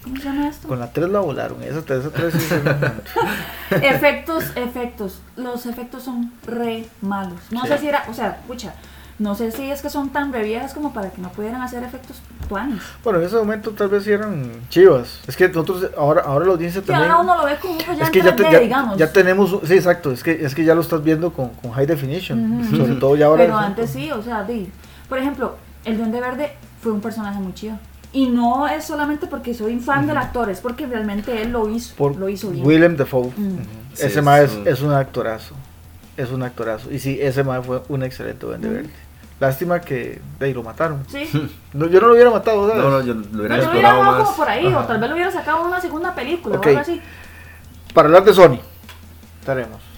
[0.06, 0.68] ¿Cómo se llama esto?
[0.68, 2.06] Con la 3 la volaron, esa 3,
[3.82, 5.20] efectos, efectos.
[5.36, 7.40] Los efectos son re malos.
[7.50, 8.76] No sé si era, o sea, pucha,
[9.18, 12.22] no sé si es que son tan reviejas como para que no pudieran hacer efectos
[12.50, 12.82] tuanes.
[13.04, 15.22] Bueno, en ese momento tal vez eran chivas.
[15.26, 17.10] Es que nosotros, ahora, ahora la audiencia también.
[17.10, 18.98] ahora uno lo ve como ya es que ya, digamos.
[18.98, 20.12] ya, tenemos, sí, exacto.
[20.12, 22.68] Es que, es que ya lo estás viendo con, con high definition.
[22.70, 23.46] Sobre todo ya ahora.
[23.46, 24.46] Pero antes sí, o sea,
[25.08, 25.56] por ejemplo,
[25.86, 26.52] el Duende Verde
[26.82, 27.78] fue un personaje muy chido.
[28.12, 32.10] Y no es solamente porque soy fan del actor, es porque realmente él lo hizo,
[32.10, 32.66] lo hizo bien.
[32.66, 33.32] Willem Dafoe.
[33.98, 35.54] ese más es, es, un actorazo.
[36.16, 36.92] Es un actorazo.
[36.92, 38.90] Y sí, ese más fue un excelente Duende Verde.
[39.40, 41.04] Lástima que de ahí lo mataron.
[41.08, 41.30] Sí.
[41.74, 42.84] yo no lo hubiera matado, ¿sabes?
[42.84, 44.24] No, no, yo lo hubiera explorado lo hubiera más.
[44.24, 46.80] como por ahí, o tal vez lo hubiera sacado en una segunda película o algo
[46.80, 47.02] así.
[47.94, 48.60] Para hablar de Sony,
[49.40, 49.96] estaremos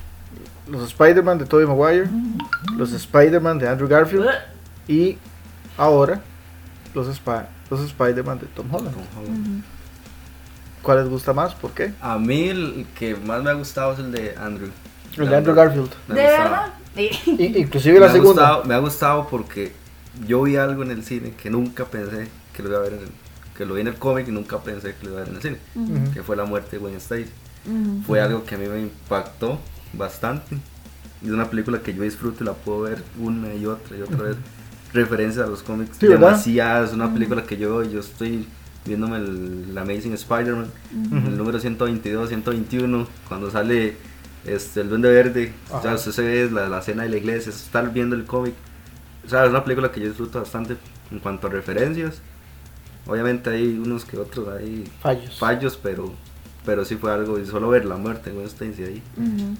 [0.69, 2.09] los Spider-Man de Tobey Maguire,
[2.75, 4.27] los Spider-Man de Andrew Garfield
[4.87, 5.17] y
[5.77, 6.19] ahora
[6.93, 7.07] los,
[7.69, 8.95] los Spider-Man de Tom Holland.
[10.81, 11.55] ¿Cuál les gusta más?
[11.55, 11.93] ¿Por qué?
[12.01, 14.69] A mí el que más me ha gustado es el de Andrew.
[15.17, 15.89] El de Andrew Garfield.
[16.07, 16.73] ¿De verdad?
[17.37, 18.63] inclusive la segunda.
[18.63, 19.71] me ha gustado porque
[20.27, 22.99] yo vi algo en el cine que nunca pensé que lo iba a ver en
[22.99, 23.09] el,
[23.55, 25.35] que lo vi en el cómic y nunca pensé que lo iba a ver en
[25.35, 25.57] el cine,
[26.13, 27.27] que fue la muerte de Gwen Stacy.
[28.05, 29.59] Fue algo que a mí me impactó
[29.93, 30.57] bastante.
[31.21, 34.01] Y es una película que yo disfruto y la puedo ver una y otra y
[34.01, 34.37] otra vez.
[34.93, 36.89] Referencia a los cómics demasiadas.
[36.89, 38.47] Es una película que yo, yo estoy
[38.85, 40.67] viéndome el, Amazing Spider-Man,
[41.11, 43.97] el número 122, 121, cuando sale
[44.45, 47.49] este, el Duende Verde, o sea, usted se ve la, la escena de la iglesia,
[47.49, 48.53] estar viendo el cómic.
[49.25, 50.77] O sea, es una película que yo disfruto bastante
[51.11, 52.21] en cuanto a referencias.
[53.05, 56.13] Obviamente hay unos que otros hay fallos, fallos pero
[56.67, 59.01] pero sí fue algo, y solo ver la muerte en Stacy ahí,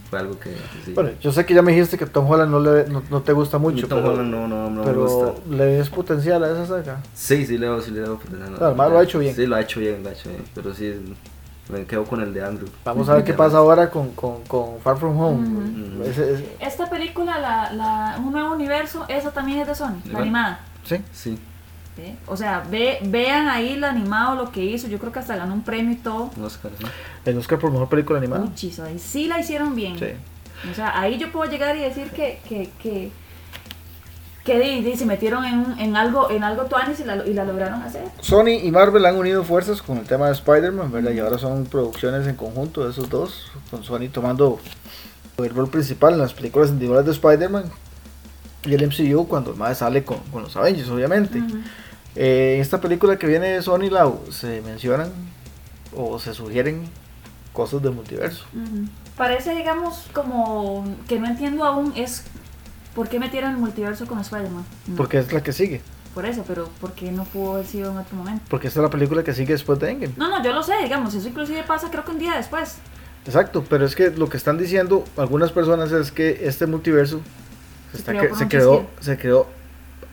[0.10, 0.54] fue algo que...
[0.94, 3.58] Bueno, yo sé que ya me dijiste que Tom Holland no, le, no, te gusta
[3.58, 5.42] mucho, Tom pero, Holland no, no, no pero me gusta.
[5.50, 7.02] ¿le ves potencial a esa saga?
[7.14, 8.58] Sí, sí le veo, sí le veo potencial.
[8.60, 9.34] además lo ha hecho bien.
[9.34, 10.96] Sí, lo ha hecho bien, lo ha hecho bien, pero sí,
[11.70, 12.68] me quedo con el de Andrew.
[12.86, 16.06] Vamos a ver qué pasa ahora con, con, con Far From Home.
[16.60, 20.60] Esta película, la, la, Un Nuevo Universo, esa también es de Sony, la animada.
[20.84, 20.98] Sí.
[21.12, 21.38] Sí.
[22.28, 24.88] O sea, ve, vean ahí el animado, lo que hizo.
[24.88, 26.30] Yo creo que hasta ganó un premio y todo.
[26.44, 26.88] Oscar, ¿no?
[27.26, 28.44] El Oscar por mejor película animada.
[28.46, 28.86] Muchísimo.
[28.86, 29.98] Ahí sí la hicieron bien.
[29.98, 30.10] Sí.
[30.72, 33.12] O sea, ahí yo puedo llegar y decir que, que, que
[34.48, 38.04] que se metieron en, en, algo en algo tuanis y la, y la lograron hacer.
[38.22, 41.12] Sony y Marvel han unido fuerzas con el tema de Spider-Man, ¿verdad?
[41.12, 44.60] Y ahora son producciones en conjunto de esos dos, con Sony tomando
[45.38, 47.66] el rol principal en las películas individuales de Spider-Man
[48.64, 51.44] y el MCU cuando más sale con, con, los Avengers, obviamente.
[52.16, 55.12] Eh, en esta película que viene de Sony Lau se mencionan
[55.94, 56.90] o se sugieren
[57.52, 58.46] cosas del multiverso.
[59.18, 62.24] Parece, digamos, como que no entiendo aún es
[62.98, 64.66] ¿Por qué metieron el multiverso con Spider-Man?
[64.98, 65.82] Porque es la que sigue.
[66.16, 68.44] por eso, pero ¿por qué no pudo haber sido en otro momento?
[68.50, 70.16] Porque esta es la película que sigue después de Endgame.
[70.18, 72.78] No, no, yo lo sé, digamos, eso inclusive pasa creo que un día después.
[73.24, 77.22] Exacto, pero es que lo que están diciendo algunas personas es que este multiverso
[77.92, 79.46] se, está que, se quedó, se quedó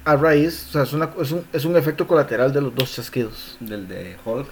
[0.05, 2.95] a raíz, o sea, es, una, es, un, es un efecto colateral de los dos
[2.95, 3.57] chasquidos.
[3.61, 4.49] Del de Hulk.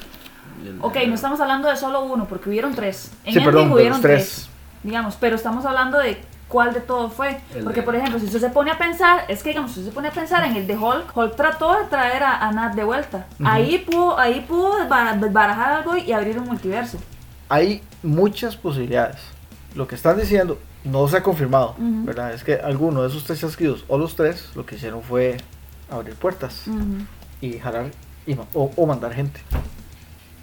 [0.80, 3.10] ok, no estamos hablando de solo uno, porque hubieron tres.
[3.24, 4.48] En sí, perdón, hubieron tres.
[4.82, 7.40] Digamos, pero estamos hablando de cuál de todo fue.
[7.64, 9.94] Porque, por ejemplo, si usted se pone a pensar, es que, digamos, si usted se
[9.94, 13.26] pone a pensar en el de Hulk, Hulk trató de traer a, Nat de vuelta.
[13.42, 16.98] Ahí pudo, ahí pudo barajar algo y abrir un multiverso.
[17.48, 19.16] Hay muchas posibilidades.
[19.74, 22.34] Lo que están diciendo no se ha confirmado, ¿verdad?
[22.34, 25.38] Es que alguno de esos tres chasquidos o los tres lo que hicieron fue
[25.90, 26.64] abrir puertas
[27.40, 27.86] y jalar
[28.52, 29.40] o, mandar gente.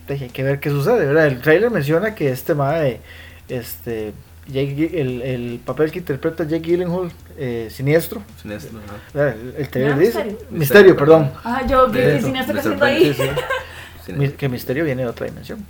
[0.08, 1.28] hay que ver qué sucede, ¿verdad?
[1.28, 3.00] El trailer menciona que este de
[3.48, 4.14] este
[4.54, 8.22] el, el, papel que interpreta Jake Gyllenhaal, eh, siniestro.
[8.42, 8.80] Siniestro,
[9.14, 10.38] El, el trailer dice.
[10.50, 11.32] Misterio, perdón.
[11.44, 13.16] Ah, yo, que siniestro que haciendo ahí?
[14.38, 15.66] que misterio viene de otra dimensión.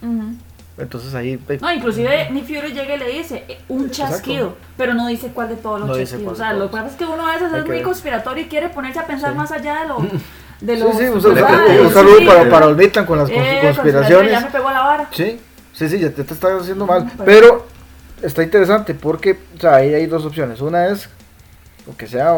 [0.78, 1.40] Entonces ahí.
[1.62, 5.50] No, inclusive Nick Fury llega y le dice eh, un chasquido, pero no dice cuál
[5.50, 6.34] de todos los chasquidos.
[6.34, 8.70] O sea, lo que pasa es que uno a veces es muy conspiratorio y quiere
[8.70, 9.98] ponerse a pensar más allá de lo.
[10.60, 14.30] De sí, sí, un, saludo, para, para Olmitan con las eh, conspiraciones.
[14.30, 15.10] Ya me pegó la vara.
[15.14, 15.40] Sí,
[15.72, 17.10] sí, sí, ya te, te estás haciendo mal.
[17.24, 17.66] Pero
[18.22, 20.62] está interesante porque, o sea, ahí hay dos opciones.
[20.62, 21.10] Una es
[21.98, 22.36] que sea,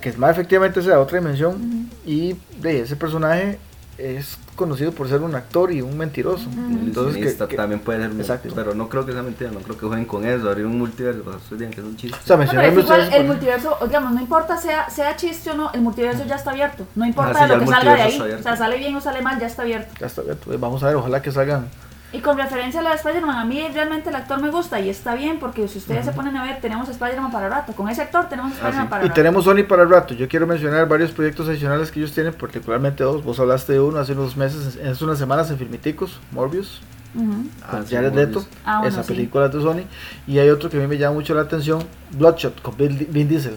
[0.00, 3.58] que más efectivamente sea otra dimensión y de ese personaje
[3.98, 6.48] es conocido por ser un actor y un mentiroso.
[6.50, 8.52] Entonces, que, también puede ser Exacto.
[8.54, 11.22] pero no creo que sea mentira, no creo que jueguen con eso, abrir un multiverso,
[11.58, 12.16] que es un chiste.
[12.16, 16.36] O sea, el multiverso, digamos, no importa sea, sea chiste o no, el multiverso ya
[16.36, 19.00] está abierto, no importa ah, lo que salga de ahí, o sea, sale bien o
[19.00, 19.92] sale mal, ya está abierto.
[20.00, 21.68] Ya está abierto, vamos a ver, ojalá que salgan
[22.12, 24.90] y con referencia a la de Spider-Man, a mí realmente el actor me gusta y
[24.90, 27.72] está bien porque si ustedes se ponen a ver, tenemos Spider-Man para rato.
[27.72, 29.20] Con ese actor tenemos ah, Spider-Man para y rato.
[29.20, 30.12] Y tenemos Sony para rato.
[30.12, 33.24] Yo quiero mencionar varios proyectos adicionales que ellos tienen, particularmente dos.
[33.24, 36.82] Vos hablaste de uno hace unos meses, hace unas semanas en Filmiticos, Morbius.
[37.14, 39.84] con Jared Leto, ah, esa película de Sony.
[40.26, 43.56] Y hay otro que a mí me llama mucho la atención, Bloodshot, con Vin Diesel.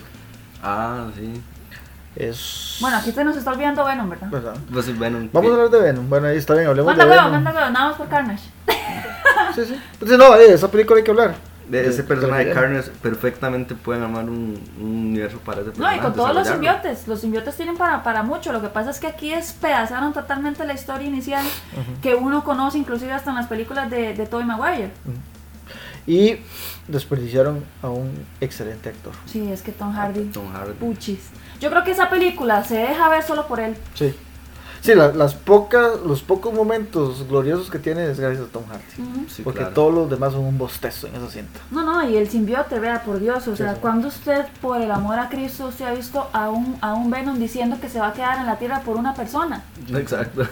[0.63, 1.41] Ah, sí.
[2.15, 2.77] Es...
[2.79, 4.29] Bueno, aquí se nos está olvidando Venom, ¿verdad?
[4.71, 5.29] Pues Venom.
[5.33, 6.09] Vamos a hablar de Venom.
[6.09, 7.31] Bueno, ahí está bien, hablemos de Venom.
[7.31, 8.43] Manda huevo, nada más por Carnage.
[9.55, 9.81] sí, sí.
[9.99, 11.35] Pues no, de esa película hay que hablar.
[11.67, 15.95] De ese personaje de Carnage perfectamente pueden armar un, un, universo para ese personaje.
[15.95, 17.07] No, y con todos los simbiotes.
[17.07, 18.53] Los simbiotes tienen para, para mucho.
[18.53, 21.43] Lo que pasa es que aquí despedazaron totalmente la historia inicial
[22.03, 24.91] que uno conoce, inclusive hasta en las películas de, de Tobey Maguire.
[26.05, 26.37] Y
[26.87, 29.13] desperdiciaron a un excelente actor.
[29.25, 30.25] Sí, es que Tom Hardy.
[30.25, 30.73] Tom Hardy.
[30.73, 31.31] Puchis.
[31.59, 33.75] Yo creo que esa película se deja ver solo por él.
[33.93, 34.15] Sí.
[34.85, 39.41] Sí, las pocas, los pocos momentos gloriosos que tiene es gracias a Tom Hardy.
[39.43, 41.59] porque todos los demás son un bostezo en ese asiento.
[41.71, 43.47] No, no, y el simbiote, vea, por Dios.
[43.47, 46.93] O sea, cuando usted, por el amor a Cristo, usted ha visto a un, a
[46.93, 49.63] un Venom diciendo que se va a quedar en la tierra por una persona.
[49.91, 50.43] Exacto.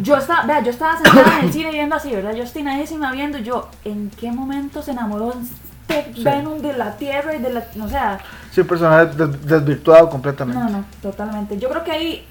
[0.00, 2.34] yo estaba, vea, yo estaba sentada en el cine viendo así, ¿verdad?
[2.36, 5.34] Yo estoy nadísima viendo yo, ¿en qué momento se enamoró
[5.98, 7.64] este Venom de la tierra y de la.
[7.82, 8.18] O sea.
[8.50, 9.14] Sí, personaje
[9.44, 10.62] desvirtuado completamente.
[10.62, 11.58] No, no, totalmente.
[11.58, 12.26] Yo creo que ahí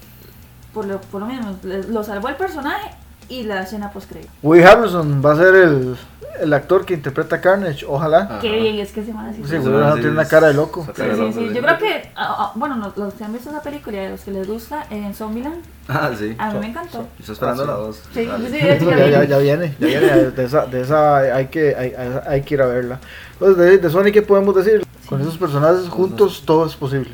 [0.72, 2.90] por lo, por lo mismo, lo salvó el personaje
[3.32, 4.30] y la escena post crédito.
[4.42, 5.96] Woody Harrelson va a ser el,
[6.40, 8.38] el actor que interpreta Carnage, ojalá.
[8.42, 10.86] Qué bien, es que se me Sí, Woody tiene una cara de loco.
[10.94, 11.54] Sí, sí, sí.
[11.54, 14.20] Yo creo que, ah, ah, bueno, los, que han visto esa película y a los
[14.20, 16.36] que les gusta, en Zombieland, ah, sí.
[16.38, 17.06] a mí me encantó.
[17.18, 18.02] Estoy esperando la voz.
[18.12, 20.30] Sí, sí, ya, ya, ya, viene, ya viene.
[20.30, 21.94] De esa, de esa hay, que, hay,
[22.26, 23.00] hay que ir a verla.
[23.32, 24.86] Entonces, de, de Sony, ¿qué podemos decir?
[25.08, 27.12] Con esos personajes juntos todo es posible.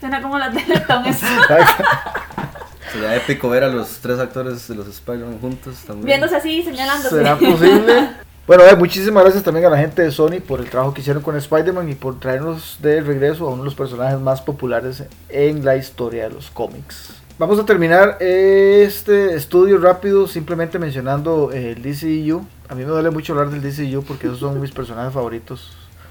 [0.00, 1.26] Suena como la Teletón eso.
[2.92, 6.06] Sería épico ver a los tres actores de los Spider-Man juntos también.
[6.06, 7.16] Viéndose así, señalándose.
[7.16, 8.10] ¿Será posible?
[8.46, 11.22] Bueno, eh, muchísimas gracias también a la gente de Sony por el trabajo que hicieron
[11.22, 15.64] con Spider-Man y por traernos de regreso a uno de los personajes más populares en
[15.64, 17.10] la historia de los cómics.
[17.38, 22.44] Vamos a terminar este estudio rápido simplemente mencionando el DCU.
[22.68, 25.70] A mí me duele mucho hablar del DCU porque esos son mis personajes favoritos.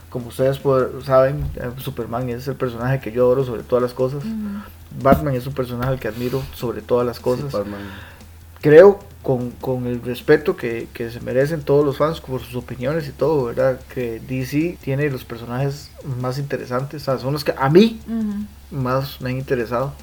[0.09, 0.59] Como ustedes
[1.05, 4.23] saben, eh, Superman es el personaje que yo adoro sobre todas las cosas.
[5.01, 7.53] Batman es un personaje al que admiro sobre todas las cosas.
[8.61, 13.07] Creo, con, con, el respeto que, que, se merecen todos los fans por sus opiniones
[13.07, 13.79] y todo, ¿verdad?
[13.93, 18.01] Que DC tiene los personajes más interesantes, o sea, son los que a mí
[18.69, 19.93] más me han interesado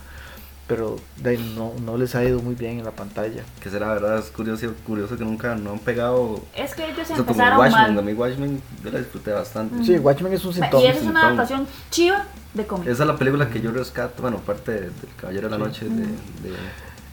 [0.67, 3.43] pero de, no, no les ha ido muy bien en la pantalla.
[3.61, 6.43] Que será verdad, es curioso, curioso que nunca no han pegado.
[6.55, 7.99] Es que ellos empezaron Watchmen, mal.
[7.99, 9.85] A mí Watchmen yo la disfruté bastante.
[9.85, 10.83] Sí, Watchmen es un síntoma.
[10.83, 12.89] Y esa es una adaptación chiva de cómic.
[12.89, 16.07] Esa es la película que yo rescato, bueno, parte del Caballero de la Noche de,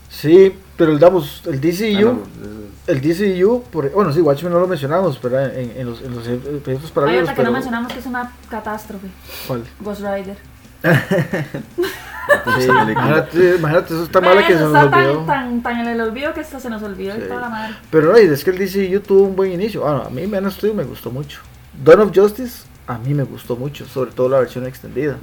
[0.10, 5.18] Sí, pero damos el DCU, ah, el DCU, por, bueno, sí, Watchmen no lo mencionamos,
[5.20, 6.24] pero en, en los, en los
[6.62, 7.30] proyectos paralelos.
[7.30, 9.08] Hay otra que no mencionamos que es una catástrofe.
[9.48, 9.64] ¿Cuál?
[9.80, 10.38] Ghost Rider.
[12.60, 15.26] Sí, imagínate, imagínate, eso está mal que se nos está olvidó.
[15.26, 17.76] Tan, tan, en el olvido que esto se nos olvidó y toda la madre.
[17.90, 19.82] Pero no, es que el DCU tuvo un buen inicio.
[19.82, 21.40] Bueno, a mí Man of Steel me gustó mucho.
[21.84, 25.18] Dawn of Justice a mí me gustó mucho, sobre todo la versión extendida.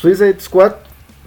[0.00, 0.72] Suicide Squad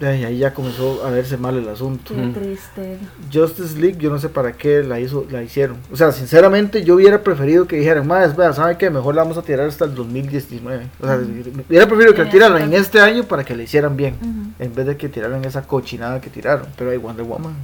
[0.02, 2.14] Ay, ahí ya comenzó a verse mal el asunto.
[2.14, 2.98] Qué triste.
[3.32, 5.76] Justice League, yo no sé para qué la hizo, la hicieron.
[5.92, 8.90] O sea, sinceramente, yo hubiera preferido que dijeran, más, vea, ¿saben qué?
[8.90, 10.86] Mejor la vamos a tirar hasta el 2019.
[11.00, 11.16] O sea,
[11.68, 14.16] hubiera preferido que la tiraran en este año para que la hicieran bien,
[14.58, 16.66] en vez de que tiraran esa cochinada que tiraron.
[16.76, 17.54] Pero hay Wonder Woman,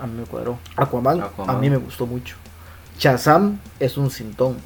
[0.00, 0.58] a mí me cuadró.
[0.76, 2.36] Aquaman, a mí me gustó mucho.
[2.98, 4.56] Shazam es un sintón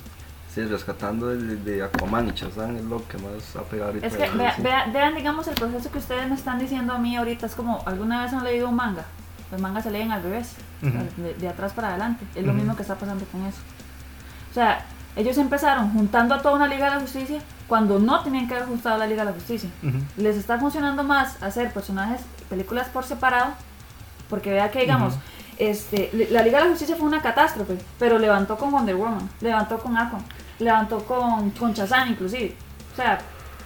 [0.66, 4.30] rescatando de, Aquaman y Chazán es lo que más ha pegado Es que
[4.92, 7.46] vean, digamos, el proceso que ustedes me están diciendo a mí ahorita.
[7.46, 9.04] Es como, ¿alguna vez han leído un manga?
[9.50, 12.26] Los mangas se leen al revés, de, atrás para adelante.
[12.34, 13.58] Es lo mismo que está pasando con eso.
[14.50, 14.84] O sea,
[15.16, 18.68] ellos empezaron juntando a toda una Liga de la Justicia cuando no tenían que haber
[18.68, 19.70] juntado a la Liga de la Justicia.
[20.16, 23.52] Les está funcionando más hacer personajes, películas por separado,
[24.28, 25.14] porque vea que, digamos,
[25.58, 29.78] este, la Liga de la Justicia fue una catástrofe, pero levantó con Wonder Woman, levantó
[29.78, 30.24] con Aquaman
[30.58, 32.54] levantó con, con Chazán inclusive.
[32.92, 33.18] O sea,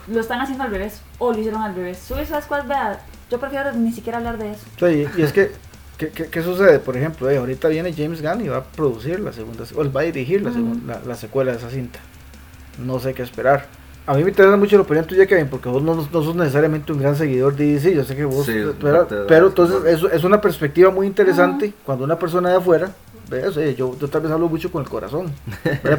[0.09, 1.99] lo están haciendo al revés, o lo hicieron al revés.
[1.99, 2.67] ¿Sabes cuál?
[2.67, 4.65] Vea, yo prefiero ni siquiera hablar de eso.
[4.79, 5.53] Sí, y es que,
[5.99, 6.79] ¿qué, qué, sucede?
[6.79, 9.97] Por ejemplo, eh, ahorita viene James Gunn y va a producir la segunda, o él
[9.97, 12.01] va a dirigir la, segunda, la, secuela de esa cinta.
[12.79, 13.67] No sé qué esperar.
[14.05, 16.93] A mí me interesa mucho la opinión tuya, Kevin, porque vos no, no sos necesariamente
[16.93, 17.95] un gran seguidor de DC.
[17.95, 18.51] Yo sé que vos.
[18.81, 22.91] pero, pero, entonces es, es, una perspectiva muy interesante cuando una persona de afuera
[23.41, 25.33] yo, yo, tal vez hablo mucho con el corazón.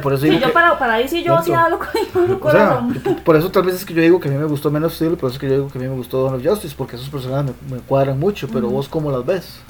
[0.02, 1.88] Por eso sí, yo para, para ahí sí yo sí hablo con
[2.30, 3.02] el corazón.
[3.24, 5.16] por eso tal vez es que yo digo que a mí me gustó menos Steel,
[5.16, 7.08] por eso es que yo digo que a mí me gustó Donald Justice, porque esos
[7.08, 9.60] personajes me, cuadran mucho, pero vos cómo las ves?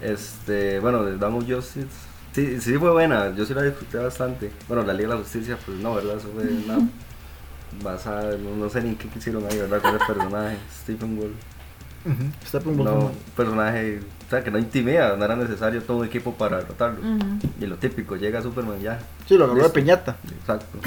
[0.00, 1.88] Este, bueno, de Dawn Justice,
[2.32, 4.50] sí, sí fue buena, yo sí la disfruté bastante.
[4.68, 6.16] Bueno, la Liga de la Justicia, pues no, ¿verdad?
[6.16, 6.88] Eso fue una
[7.82, 9.80] basada, no, no sé ni qué quisieron ahí, ¿verdad?
[9.80, 11.32] Con el personaje, Stephen Wolf.
[12.46, 12.90] Stephen Wolf.
[12.90, 17.00] No, personaje o sea, que no intimida, no era necesario todo un equipo para derrotarlo.
[17.60, 18.98] Y lo típico, llega Superman ya.
[19.26, 20.16] Sí, lo agarró de piñata.
[20.40, 20.78] Exacto.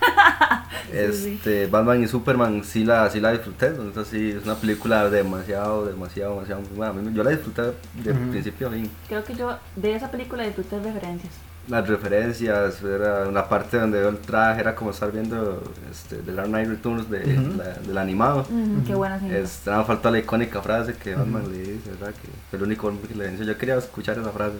[0.92, 5.86] este, Batman y Superman sí la, sí la disfruté, entonces sí, es una película demasiado,
[5.86, 7.12] demasiado, demasiado buena.
[7.12, 8.90] Yo la disfruté de principio a fin.
[9.06, 11.32] Creo que yo de esa película disfruté referencias
[11.68, 16.48] las referencias, era una parte donde el traje era como estar viendo este, The Dark
[16.48, 18.44] Knight Returns de, del animado.
[18.86, 22.14] Qué buena este, Nada falta la icónica frase que Batman le dice, ¿verdad?
[22.14, 23.44] Que fue el único que le dice.
[23.44, 24.56] Yo quería escuchar esa frase,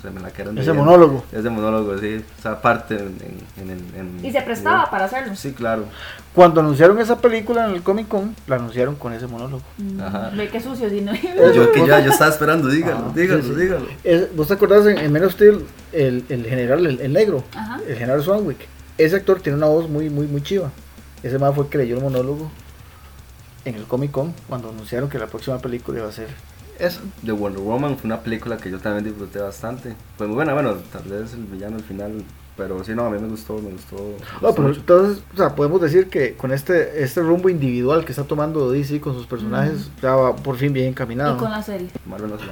[0.00, 1.24] se me la quedaron Ese monólogo.
[1.32, 5.36] Ese monólogo, sí, esa parte en, en, en, Y se prestaba para hacerlo.
[5.36, 5.84] Sí, claro.
[6.34, 9.62] Cuando anunciaron esa película en el Comic Con, la anunciaron con ese monólogo.
[10.00, 10.30] Ajá.
[10.34, 11.12] Ve qué sucio, si no.
[11.54, 13.86] Yo que ya, yo estaba esperando, dígalo, dígalo, dígalo.
[14.34, 17.44] ¿Vos te acordás en, en Men of Steel, el, el general, el, negro,
[17.86, 18.58] el general Swanwick?
[18.98, 20.70] Ese actor tiene una voz muy, muy, muy chiva.
[21.22, 22.50] Ese más fue el que leyó el monólogo
[23.64, 26.28] en el Comic Con cuando anunciaron que la próxima película iba a ser
[26.78, 27.00] esa.
[27.24, 29.94] The Wonder Woman fue una película que yo también disfruté bastante.
[30.18, 32.24] Fue muy buena, bueno, tal vez el villano al final
[32.56, 33.96] pero sí, no, a mí me gustó, me gustó.
[34.40, 38.22] no, pero entonces, o sea, podemos decir que con este este rumbo individual que está
[38.22, 41.34] tomando DC con sus personajes, ya va por fin bien encaminado.
[41.34, 41.88] Y con la serie.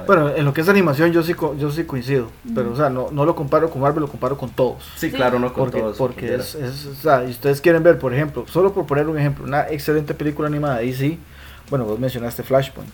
[0.05, 3.11] bueno, en lo que es animación yo sí, yo sí coincido, pero o sea, no,
[3.11, 4.83] no lo comparo con Marvel, lo comparo con todos.
[4.97, 5.97] Sí, claro, no con porque, todos.
[5.97, 9.17] Porque es, es, o sea, y ustedes quieren ver, por ejemplo, solo por poner un
[9.17, 11.17] ejemplo, una excelente película animada de DC,
[11.69, 12.93] bueno, vos mencionaste Flashpoint,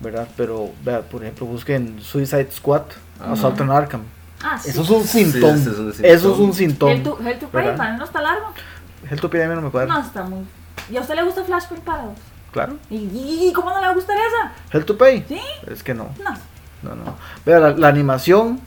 [0.00, 0.28] ¿verdad?
[0.36, 2.82] Pero, vea, por ejemplo, busquen Suicide Squad,
[3.20, 4.02] Assault on Arkham
[4.42, 5.56] Ah, eso es un sintón.
[6.02, 6.90] eso es un sintón.
[6.90, 8.46] Hell to, Hell to Pay, no está largo.
[9.08, 9.94] Hell to Pay a mí no me cuadra.
[9.94, 10.44] No está muy.
[10.90, 12.20] ¿Y a usted le gusta Flashpoint Paradox?
[12.50, 12.76] Claro.
[12.90, 14.52] ¿Y, cómo no le gusta esa?
[14.70, 15.24] Hell to Pay.
[15.28, 15.40] Sí.
[15.66, 16.10] Es que no.
[16.22, 16.34] No.
[16.82, 17.16] No, no.
[17.46, 18.60] Vea, la animación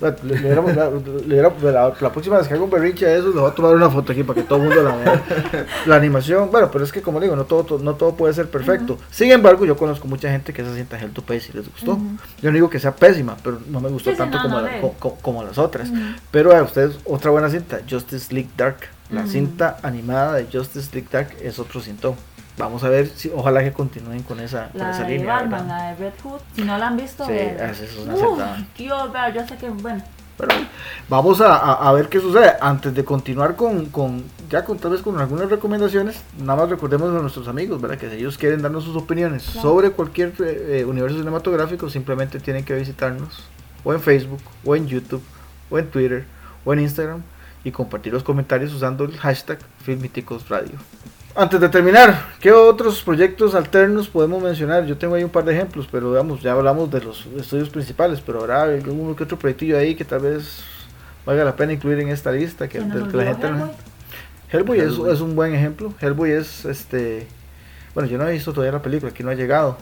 [0.00, 0.14] la,
[2.12, 4.24] próxima vez que hago un berrinche de eso, le voy a tomar una foto aquí
[4.24, 5.22] para que todo el mundo la vea.
[5.86, 8.98] La animación, bueno, pero es que como digo, no todo, no todo puede ser perfecto.
[9.10, 11.98] Sin embargo, yo conozco mucha gente que se sienta Hell to Pay si les gustó.
[12.42, 15.88] Yo no digo que sea pésima, pero no me gustó tanto como, como, las otras.
[16.30, 18.78] Pero a ustedes, otra buena cinta, Justice League Dark.
[19.10, 22.16] La cinta animada de Justice League Dark es otro síntoma
[22.56, 25.34] vamos a ver si ojalá que continúen con esa, la esa de línea.
[25.34, 28.14] Batman, la de Red Hood, si no la han visto, sí, esa es una
[28.76, 30.02] Dios, yo sé que bueno.
[30.36, 30.52] Pero
[31.08, 32.54] vamos a, a, ver qué sucede.
[32.60, 37.14] Antes de continuar con, con, ya con tal vez con algunas recomendaciones, nada más recordemos
[37.14, 37.98] a nuestros amigos, ¿verdad?
[37.98, 42.64] Que si ellos quieren darnos sus opiniones sobre cualquier eh, eh, universo cinematográfico, simplemente tienen
[42.64, 43.44] que visitarnos
[43.84, 45.22] o en Facebook, o en YouTube,
[45.70, 46.24] o en Twitter,
[46.64, 47.22] o en Instagram
[47.62, 50.78] y compartir los comentarios usando el hashtag Filmiticos Radio.
[51.36, 54.86] Antes de terminar, ¿qué otros proyectos alternos podemos mencionar?
[54.86, 58.20] Yo tengo ahí un par de ejemplos, pero digamos, ya hablamos de los estudios principales,
[58.20, 60.62] pero habrá uno que otro proyectillo ahí que tal vez
[61.26, 62.86] valga la pena incluir en esta lista, que, la
[63.24, 63.48] gente
[64.52, 65.92] Hellboy, Es, es, un buen ejemplo.
[66.00, 67.26] Hellboy es este
[67.94, 69.78] bueno, yo no he visto todavía la película, aquí no ha llegado.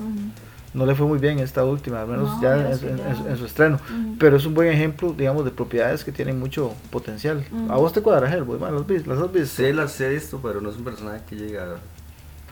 [0.75, 3.79] No le fue muy bien esta última, al menos ya, en, su estreno.
[4.19, 7.45] Pero es un buen ejemplo, digamos, de propiedades que tienen mucho potencial.
[7.69, 8.59] ¿A vos te cuadra Hellboy?
[8.59, 9.63] ¿Las, ¿Las has visto?
[9.63, 11.77] Sí, las he visto, pero no es un personaje que llega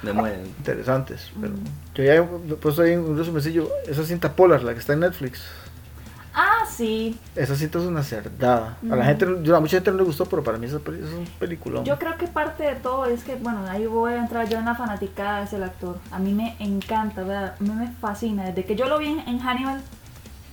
[0.03, 1.31] de muy Interesantes.
[1.41, 1.55] Pero
[1.95, 2.23] yo ya he
[2.57, 5.43] puesto ahí un resumecillo, esa cinta Polar, la que está en Netflix.
[6.33, 7.19] Ah, sí.
[7.35, 8.77] Esa cinta es una cerdada.
[8.91, 11.83] A la gente, a mucha gente no le gustó, pero para mí es un película.
[11.83, 14.65] Yo creo que parte de todo es que, bueno, ahí voy a entrar yo en
[14.65, 15.99] la fanaticada de ese actor.
[16.11, 17.55] A mí me encanta, ¿verdad?
[17.59, 18.45] A mí me fascina.
[18.47, 19.81] Desde que yo lo vi en Hannibal,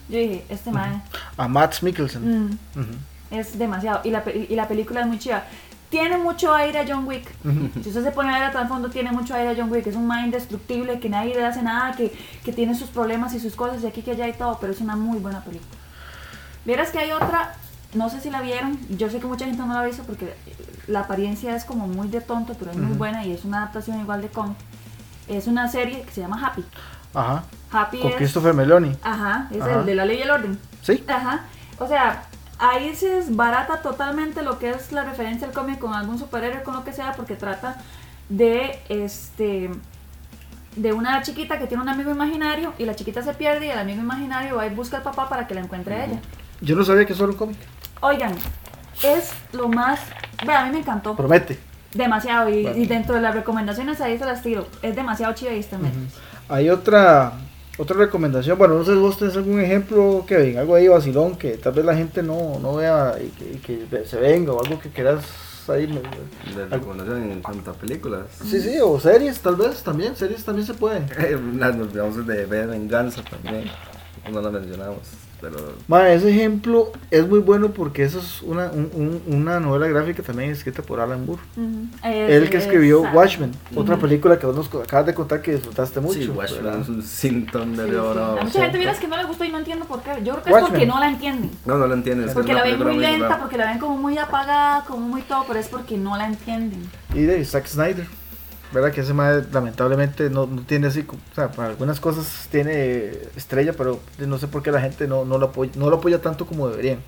[0.09, 1.03] yo dije, este man.
[1.37, 2.49] A Max Mikkelsen.
[2.49, 2.57] Mm.
[3.29, 4.01] Es demasiado.
[4.03, 5.45] Y la, y la película es muy chida
[5.89, 7.31] tiene mucho aire a John Wick.
[7.81, 9.71] Si usted se pone a ver a todo el fondo, tiene mucho aire a John
[9.71, 9.87] Wick.
[9.87, 12.11] Es un man indestructible, que nadie le hace nada, que,
[12.43, 14.81] que, tiene sus problemas y sus cosas y aquí que allá y todo, pero es
[14.81, 15.71] una muy buena película.
[16.65, 17.55] Vieras que hay otra,
[17.93, 20.33] no sé si la vieron, yo sé que mucha gente no la ha visto porque
[20.87, 24.01] la apariencia es como muy de tonto, pero es muy buena y es una adaptación
[24.01, 24.55] igual de con.
[25.27, 26.63] Es una serie que se llama Happy.
[27.13, 27.43] Ajá.
[27.71, 28.95] Happy Con Christopher Meloni.
[29.01, 30.59] Ajá, es el de la ley y el orden.
[30.81, 31.03] Sí.
[31.07, 31.45] Ajá.
[31.79, 32.23] O sea,
[32.59, 36.75] ahí se desbarata totalmente lo que es la referencia al cómic con algún superhéroe, con
[36.75, 37.77] lo que sea, porque trata
[38.29, 39.69] de este
[40.75, 43.79] de una chiquita que tiene un amigo imaginario y la chiquita se pierde y el
[43.79, 46.19] amigo imaginario va y busca al papá para que la encuentre a ella.
[46.61, 47.57] Yo no sabía que eso era un cómic.
[48.01, 48.35] Oigan,
[49.03, 49.99] es lo más...
[50.45, 51.15] Bueno, a mí me encantó.
[51.15, 51.57] Promete.
[51.93, 52.49] Demasiado.
[52.49, 54.67] Y, dentro de las recomendaciones ahí se las tiro.
[54.83, 55.77] Es demasiado chido y este
[56.47, 57.33] Hay otra
[57.77, 61.57] otra recomendación, bueno, no sé si vos tenés algún ejemplo, que algo ahí vacilón, que
[61.57, 65.23] tal vez la gente no, no vea y que, se venga, o algo que quieras
[65.69, 65.85] ahí.
[66.55, 68.25] De recomendación en cuanto a películas.
[68.43, 71.05] Sí, sí, o series tal vez también, series también se pueden.
[71.59, 73.65] Nos vamos de Venganza también,
[74.31, 75.26] no lo mencionamos.
[75.39, 75.57] Pero...
[76.07, 78.71] ese ejemplo es muy bueno porque eso es una,
[79.27, 81.41] una novela gráfica también escrita por Alan Moore.
[82.03, 86.19] Él que escribió Watchmen, otra película que vos nos acabas de contar que disfrutaste mucho.
[86.19, 88.39] Sí, Watchmen es un síntoma de oro.
[88.39, 90.11] A mucha gente miras que no le gustó y no entiendo por qué.
[90.23, 91.51] Yo creo que es porque no la entienden.
[91.65, 92.33] No, no la entienden.
[92.33, 95.59] Porque la ven muy lenta, porque la ven como muy apagada, como muy todo, pero
[95.59, 96.89] es porque no la entienden.
[97.13, 98.07] Y de Zack Snyder.
[98.71, 98.91] ¿Verdad?
[98.91, 103.73] Que ese madre lamentablemente no, no, tiene así, o sea, para algunas cosas tiene estrella,
[103.73, 106.45] pero no sé por qué la gente no, no, lo, apoya, no lo apoya tanto
[106.45, 106.99] como deberían.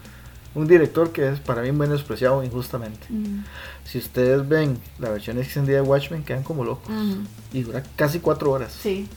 [0.55, 3.05] Un director que es para mí menospreciado injustamente.
[3.83, 6.91] Si ustedes ven la versión extendida de Watchmen, quedan como locos.
[7.53, 8.73] Y dura casi cuatro horas.
[8.73, 9.07] Sí.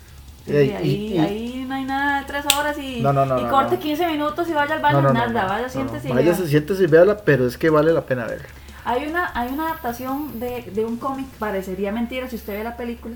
[0.46, 4.74] ahí, ahí, no hay nada de tres horas y, y corte 15 minutos y vaya
[4.74, 8.04] al baño, nada, vaya, siéntese y Vaya, siéntese y véala, pero es que vale la
[8.04, 8.48] pena verla.
[8.84, 12.76] Hay una, hay una adaptación de, de un cómic, parecería mentira si usted ve la
[12.76, 13.14] película,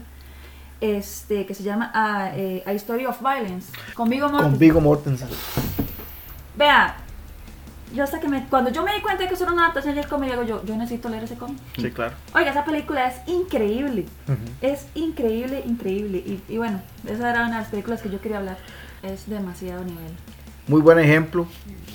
[0.80, 4.50] este, que se llama A, eh, A Story of Violence, con Vigo Mortensen.
[4.50, 5.28] Con Vigo Mortensen.
[6.56, 6.96] Vea,
[7.94, 9.94] yo hasta que me, cuando yo me di cuenta de que eso era una adaptación
[9.94, 11.58] del cómic, digo yo, yo necesito leer ese cómic.
[11.76, 12.14] Sí, claro.
[12.34, 14.06] Oiga, esa película es increíble.
[14.60, 16.18] Es increíble, increíble.
[16.18, 18.58] Y, y, bueno, esa era una de las películas que yo quería hablar.
[19.02, 20.12] Es demasiado nivel.
[20.66, 21.46] Muy buen ejemplo.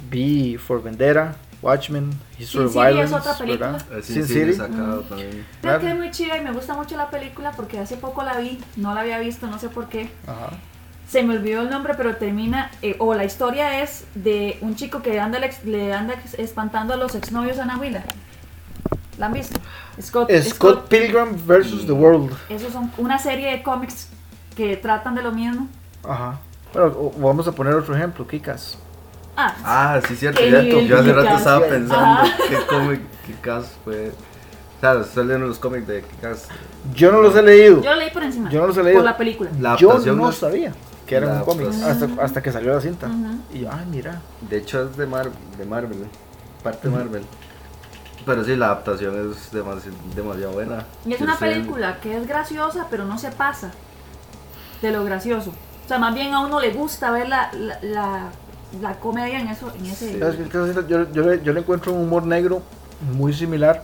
[0.09, 3.79] Vi For Vendera, Watchmen, History of Violence, es otra película.
[4.01, 4.53] Sin, City.
[4.53, 5.45] Sacado también.
[5.61, 8.37] Creo que es muy chida y me gusta mucho la película porque hace poco la
[8.39, 10.09] vi, no la había visto, no sé por qué.
[10.25, 10.51] Ajá.
[11.07, 15.01] Se me olvidó el nombre, pero termina, eh, o la historia es de un chico
[15.01, 18.03] que anda, le anda espantando a los exnovios a Nahuila.
[19.17, 19.59] ¿La han visto?
[20.01, 21.85] Scott, Scott, Pilgrim vs.
[21.85, 22.35] The World.
[22.49, 24.07] Esos son una serie de cómics
[24.55, 25.67] que tratan de lo mismo.
[26.03, 26.39] Ajá.
[26.73, 28.77] Bueno, vamos a poner otro ejemplo, Kikas.
[29.35, 30.81] Ah, ah sí, cierto, cierto.
[30.81, 34.09] Yo hace rato estaba pensando qué cómic Kikas fue.
[34.09, 36.47] O sea, estoy leyendo los cómics de Kikas.
[36.93, 37.81] Yo no los he leído.
[37.81, 38.49] Yo lo leí por encima.
[38.49, 38.99] Yo no los he leído.
[38.99, 39.49] Por la película.
[39.77, 40.73] yo no sabía
[41.11, 43.09] que era un cómic hasta, hasta que salió la cinta.
[43.53, 44.21] Y yo, ay, mira.
[44.49, 46.07] De hecho, es de, Mar de Marvel,
[46.63, 47.25] parte de Marvel.
[48.25, 50.85] Pero sí, la adaptación es demasiado, demasiado buena.
[51.05, 53.71] Y es una película que es graciosa, pero no se pasa
[54.81, 55.49] de lo gracioso.
[55.83, 58.29] O sea, más bien a uno le gusta ver la, la la
[58.99, 62.61] comedia en eso en ese yo, yo, le, yo, le, encuentro un humor negro
[63.13, 63.83] muy similar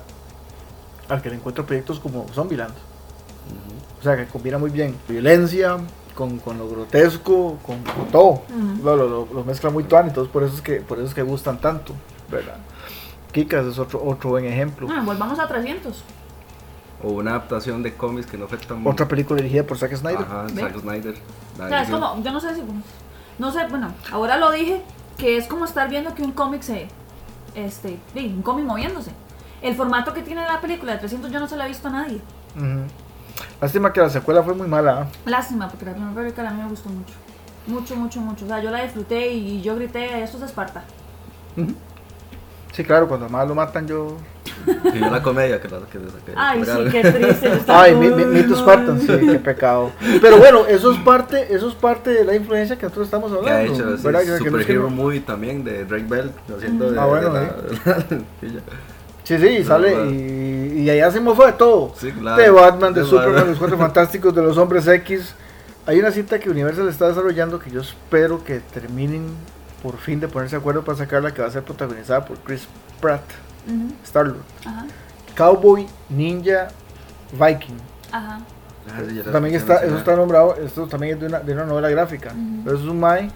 [1.10, 2.74] al que le encuentro proyectos como Zombieland.
[4.00, 5.78] O sea que combina muy bien violencia
[6.16, 8.44] con, con lo grotesco con, todo.
[8.84, 11.24] Lo, lo, lo, mezcla muy tuan entonces por eso es que por eso es que
[11.24, 11.94] gustan tanto
[12.30, 12.58] verdad
[13.32, 14.88] Kikas es otro otro buen ejemplo.
[14.88, 16.04] Bueno, volvamos a 300
[17.04, 20.22] o una adaptación de cómics que no fue tan otra película dirigida por Zack Snyder.
[20.22, 21.16] Ajá, Zack Snyder
[21.60, 22.62] o sea, es como yo no sé si
[23.40, 24.82] no sé, bueno, ahora lo dije,
[25.18, 26.88] que es como estar viendo que un cómic se,
[27.56, 29.12] este, un cómic moviéndose.
[29.62, 31.92] El formato que tiene la película de 300 yo no se lo he visto a
[31.92, 32.22] nadie.
[33.62, 35.08] Lástima que la secuela fue muy mala.
[35.26, 37.14] Lástima, porque la primera película a mí me gustó mucho.
[37.66, 38.46] Mucho, mucho, mucho.
[38.46, 40.84] O sea, yo la disfruté y yo grité, esto es Esparta.
[42.78, 44.18] Sí, claro, cuando más lo matan yo...
[44.94, 47.52] Y yo la comedia que, que, que Ay, sí, qué triste.
[47.68, 49.90] Ay, mitos Spartan, sí, qué pecado.
[50.22, 53.50] Pero bueno, eso es parte, eso es parte de la influencia que nosotros estamos hablando.
[53.50, 57.34] Que ha hecho, sí, Super Hero Movie también de Drake Bell, haciendo de, Ah, bueno,
[59.24, 61.96] Sí, sí, sale y, y ahí hacemos fue de todo.
[61.98, 62.40] Sí, claro.
[62.40, 65.34] De Batman, de, Superman, de los Cuatro Fantásticos, de los Hombres X.
[65.88, 69.26] Hay una cinta que Universal está desarrollando que yo espero que terminen
[69.82, 72.68] por fin de ponerse de acuerdo para sacarla, que va a ser protagonizada por Chris
[73.00, 73.24] Pratt,
[74.04, 74.44] Star-Lord.
[75.36, 76.70] Cowboy, Ninja,
[77.34, 77.78] Viking.
[78.12, 78.42] Ajá.
[78.90, 82.34] Ah, también está, eso está nombrado, esto también es de una, de una novela gráfica.
[82.64, 83.30] Pero eso es un Mai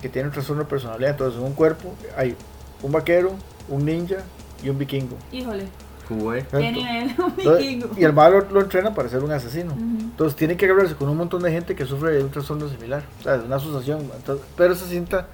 [0.00, 1.10] que tiene un trastorno de personalidad.
[1.10, 2.36] Entonces, en un cuerpo hay
[2.82, 3.34] un vaquero,
[3.68, 4.18] un ninja
[4.62, 5.16] y un vikingo.
[5.32, 5.66] Híjole.
[6.08, 7.14] ¿Qué nivel?
[7.18, 7.90] Un vikingo.
[7.96, 9.72] Y el malo lo, entrena para ser un asesino.
[9.72, 13.02] Entonces tiene que agarrarse con un montón de gente que sufre de un trastorno similar.
[13.20, 14.10] O sea, es una asociación.
[14.56, 15.26] pero esa cinta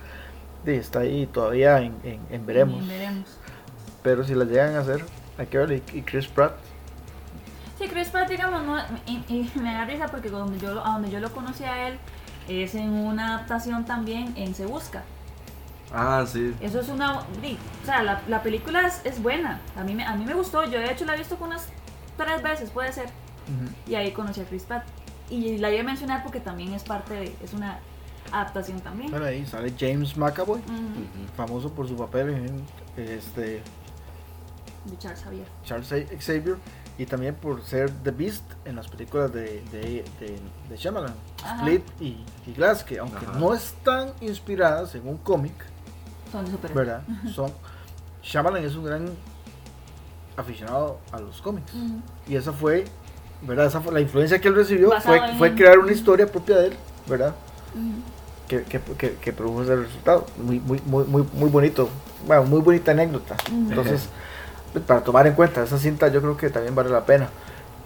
[0.67, 1.95] está ahí todavía en,
[2.31, 2.85] en, veremos.
[4.03, 5.05] Pero si la llegan a hacer,
[5.39, 5.83] hay que ver.
[5.93, 6.53] Y, Chris Pratt.
[7.79, 11.21] Sí, Chris Pratt, digamos, no, y, me da risa porque donde yo, a donde yo
[11.21, 11.99] lo conocí a él
[12.49, 15.03] es en una adaptación también en Se Busca.
[15.93, 16.55] Ah, sí.
[16.61, 17.21] Eso es una...
[17.21, 17.25] O
[17.85, 19.61] sea, la, la película es, es, buena.
[19.77, 20.65] A mí, me, a mí me gustó.
[20.65, 21.69] Yo de hecho la he visto unas
[22.17, 23.09] tres veces, puede ser.
[23.87, 24.85] Y ahí conocí a Chris Pratt.
[25.31, 27.35] Y la iba a mencionar porque también es parte de...
[27.43, 27.79] Es una
[28.33, 29.11] adaptación también.
[29.11, 30.61] Bueno, ahí sale James McAvoy,
[31.37, 32.65] famoso por su papel en
[32.97, 33.63] este
[34.85, 35.47] de Charles Xavier.
[35.65, 35.89] Charles
[36.21, 36.57] Xavier
[36.99, 41.15] y también por ser The Beast en las películas de, de, de, de Shyamalan,
[41.59, 45.55] Split y, y, Glass, que aunque no están inspiradas en un cómic,
[46.31, 47.03] son de ¿verdad?
[47.35, 47.51] Son,
[48.23, 49.11] Shyamalan es un gran
[50.37, 51.73] aficionado a los cómics
[52.29, 52.85] y esa fue,
[53.43, 53.67] ¿verdad?
[53.67, 56.77] Esa fue, la influencia que él recibió fue, fue crear una historia propia de él,
[57.09, 57.35] ¿verdad?
[58.49, 60.27] Que, que, que, produjo ese resultado.
[60.37, 61.89] Muy, muy, muy, muy, muy bonito.
[62.27, 63.37] Bueno, muy bonita anécdota.
[63.51, 64.09] Entonces,
[64.87, 67.29] para tomar en cuenta esa cinta, yo creo que también vale la pena.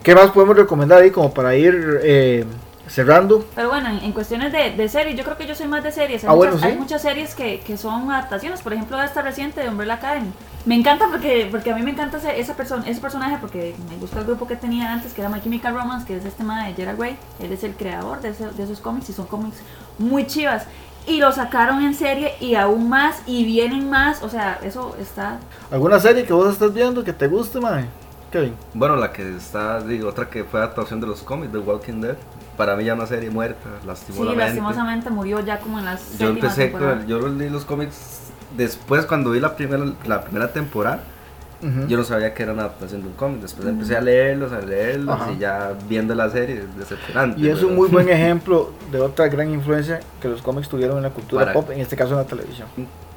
[0.03, 2.45] ¿Qué más podemos recomendar ahí como para ir eh,
[2.89, 3.45] cerrando?
[3.55, 6.25] Pero bueno, en, cuestiones de, de, series, yo creo que yo soy más de series.
[6.25, 8.63] Hay, ah, muchas, hay muchas series que, que, son adaptaciones.
[8.63, 10.31] Por ejemplo, esta reciente de Umbrella Academy.
[10.65, 13.97] Me encanta porque, porque a mí me encanta ese, esa persona, ese personaje porque me
[13.97, 16.67] gusta el grupo que tenía antes, que era My Chemical Romance, que es este tema
[16.67, 17.17] de Gerard Way.
[17.41, 19.59] Él es el creador de, de esos cómics y son cómics
[19.99, 20.65] muy chivas.
[21.07, 24.23] Y lo sacaron en serie y aún más y vienen más.
[24.23, 25.39] O sea, eso está...
[25.71, 27.87] ¿Alguna serie que vos estás viendo que te guste, mae?
[28.31, 28.55] Kevin.
[28.75, 32.17] Bueno, la que está, digo, otra que fue adaptación de los cómics, The Walking Dead.
[32.59, 34.35] Para mí ya una serie muerta, lastimosamente.
[34.35, 38.21] Sí, lastimosamente murió ya como en las Yo empecé, con, yo leí los cómics
[38.57, 41.01] después cuando vi la primera, la primera temporada
[41.61, 43.41] yo no sabía que era una adaptación de un cómic.
[43.41, 47.41] Después empecé a leerlos, a leerlos y ya viendo la serie es decepcionante.
[47.41, 51.03] Y es un muy buen ejemplo de otra gran influencia que los cómics tuvieron en
[51.03, 52.69] la cultura pop, en este caso en la televisión.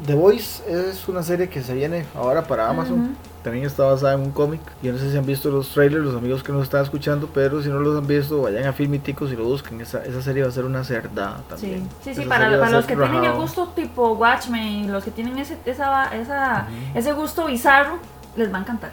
[0.05, 3.15] The Voice es una serie que se viene ahora para Amazon.
[3.43, 4.61] También está basada en un cómic.
[4.83, 7.61] Yo no sé si han visto los trailers, los amigos que nos están escuchando, pero
[7.61, 9.81] si no los han visto, vayan a Filmiticos y lo busquen.
[9.81, 11.89] Esa, esa serie va a ser una cerda también.
[12.03, 15.57] Sí, sí, para, para los que tienen el gusto tipo Watchmen, los que tienen ese,
[15.65, 17.97] esa, esa, ese gusto bizarro,
[18.35, 18.91] les va a encantar.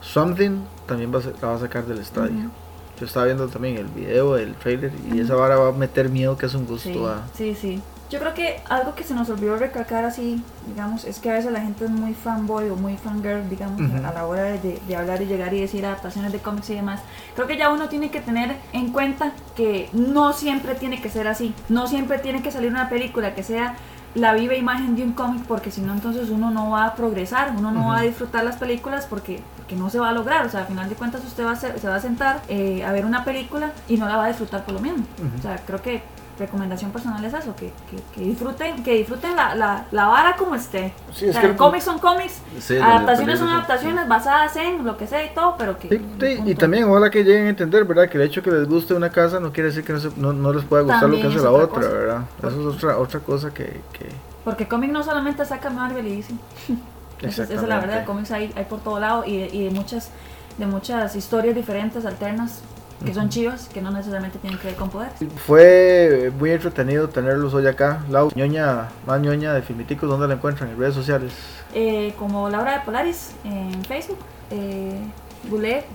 [0.00, 2.50] Something también va a la va a sacar del estadio.
[2.98, 6.36] Yo estaba viendo también el video, el trailer, y esa vara va a meter miedo
[6.36, 7.22] que es un gusto sí, a...
[7.34, 7.82] Sí, sí.
[8.14, 11.50] Yo creo que algo que se nos olvidó recalcar así, digamos, es que a veces
[11.50, 15.20] la gente es muy fanboy o muy fangirl, digamos, a la hora de, de, hablar
[15.20, 17.00] y llegar y decir adaptaciones de cómics y demás.
[17.34, 21.26] Creo que ya uno tiene que tener en cuenta que no siempre tiene que ser
[21.26, 21.52] así.
[21.68, 23.74] No siempre tiene que salir una película que sea
[24.14, 27.52] la viva imagen de un cómic porque si no entonces uno no va a progresar,
[27.58, 30.50] uno no va a disfrutar las películas porque, porque, no se va a lograr, o
[30.50, 33.06] sea, al final de cuentas usted va a se va a sentar eh, a ver
[33.06, 35.04] una película y no la va a disfrutar por lo mismo.
[35.36, 36.02] O sea, creo que
[36.38, 37.72] recomendación personal es eso, que,
[38.14, 40.92] que, disfruten, que disfruten la, la, la, vara como esté.
[41.12, 42.40] Sí, cómics son cómics,
[42.80, 46.00] adaptaciones son adaptaciones basadas en lo que sea y todo, pero que...
[46.44, 48.08] y también ojalá que lleguen a entender, ¿verdad?
[48.08, 50.64] Que el hecho que les guste una casa no quiere decir que no, no, les
[50.64, 52.22] pueda gustar lo que hace la otra, ¿verdad?
[52.38, 53.80] Eso es otra, otra cosa que...
[53.92, 54.08] que...
[54.44, 56.34] Porque cómic no solamente saca Marvel y DC.
[57.22, 60.10] esa, es la verdad, cómics hay, hay por todo lado y, y de muchas
[60.58, 62.60] de muchas historias diferentes, alternas,
[63.04, 65.10] que son chivas, que no necesariamente tienen que ver con poder.
[65.46, 68.00] Fue muy entretenido tenerlos hoy acá.
[68.10, 70.70] Lau, ñoña, más ñoña de Filmiticos, ¿dónde la encuentran?
[70.70, 71.32] En redes sociales.
[71.74, 74.18] Eh, como Laura de Polaris en Facebook,
[74.50, 74.98] eh,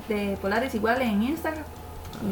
[0.08, 1.64] de Polaris igual en Instagram.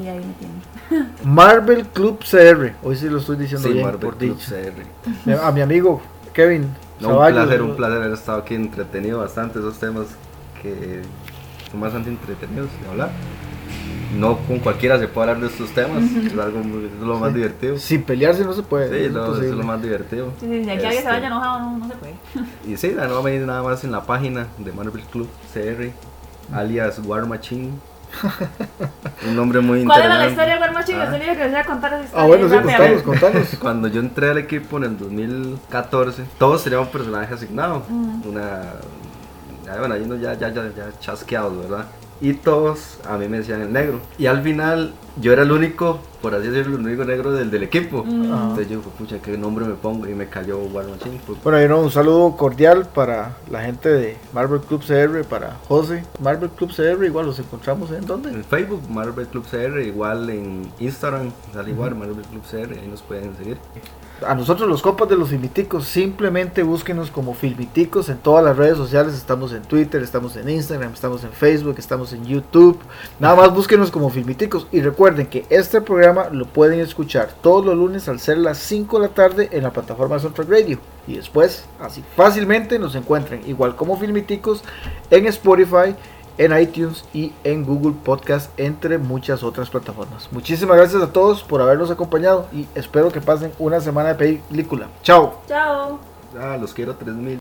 [0.02, 1.14] Y ahí me tienen.
[1.24, 5.34] Marvel Club CR, hoy sí lo estoy diciendo bien Marvel por Club CR.
[5.42, 6.02] A mi amigo
[6.34, 6.70] Kevin.
[7.02, 10.08] un placer, un placer haber estado aquí entretenido bastante esos temas
[10.62, 11.02] que
[11.72, 13.12] son bastante entretenidos de hablar
[14.18, 16.62] no con cualquiera se puede hablar de estos temas, es algo
[17.02, 17.78] lo más divertido.
[17.78, 18.90] Sin pelearse no se puede.
[18.90, 20.32] Sí, es, lo, más divertido.
[20.40, 22.16] Sí, sí, aquí alguien se vaya este, enojado no, no se puede.
[22.68, 25.92] Y sí, no veis nada más en la página de Marvel Club CR
[26.54, 27.72] alias War Machine.
[29.28, 30.06] Un nombre muy ¿Cuál interesante.
[30.06, 30.98] era la historia de War Machine?
[30.98, 32.24] Yo tenía que decir contar esa historia.
[32.24, 33.48] Ah, bueno, sí, contanos, contanos.
[33.60, 37.84] Cuando yo entré al equipo en el 2014, todos teníamos un personaje asignado.
[37.90, 38.62] Una.
[39.66, 41.86] ya, Bueno, ahí uno ya, ya, ya, ya chasqueados, ¿verdad?
[42.20, 44.00] Y todos a mí me decían el negro.
[44.18, 47.64] Y al final yo era el único, por así decirlo, el único negro del, del
[47.64, 48.04] equipo.
[48.08, 50.08] Entonces yo dije, pucha, ¿qué nombre me pongo?
[50.08, 51.20] Y me cayó War Machine.
[51.26, 55.58] Pues, Bueno, y no, un saludo cordial para la gente de Marvel Club CR, para
[55.68, 56.04] José.
[56.20, 58.30] Marvel Club CR, igual los encontramos en dónde.
[58.30, 63.02] en Facebook, Marvel Club CR, igual en Instagram, sale igual, Marvel Club CR, ahí nos
[63.04, 63.58] pueden seguir.
[64.26, 68.76] A nosotros los copas de los filmiticos, simplemente búsquenos como filmiticos en todas las redes
[68.76, 69.14] sociales.
[69.14, 72.80] Estamos en Twitter, estamos en Instagram, estamos en Facebook, estamos en YouTube.
[73.20, 74.66] Nada más búsquenos como filmiticos.
[74.72, 79.00] Y recuerden que este programa lo pueden escuchar todos los lunes al ser las 5
[79.00, 80.80] de la tarde en la plataforma Soundtrack Radio.
[81.06, 84.64] Y después, así fácilmente nos encuentran igual como filmiticos
[85.12, 85.96] en Spotify,
[86.38, 90.32] en iTunes y en Google Podcast, entre muchas otras plataformas.
[90.32, 94.90] Muchísimas gracias a todos por habernos acompañado y espero que pasen una semana de película.
[95.02, 95.42] Chao.
[95.48, 96.00] Chao.
[96.40, 97.40] Ah, los quiero 3000.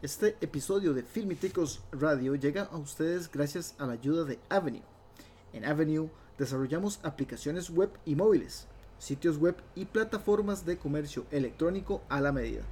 [0.00, 4.82] Este episodio de Filmiticos Radio llega a ustedes gracias a la ayuda de Avenue.
[5.52, 8.66] En Avenue desarrollamos aplicaciones web y móviles,
[8.98, 12.62] sitios web y plataformas de comercio electrónico a la medida.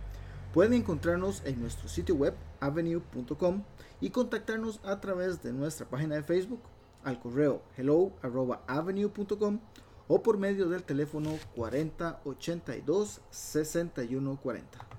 [0.53, 3.63] Pueden encontrarnos en nuestro sitio web avenue.com
[4.01, 6.61] y contactarnos a través de nuestra página de Facebook
[7.05, 9.61] al correo hello@avenue.com
[10.09, 14.90] o por medio del teléfono 4082 6140.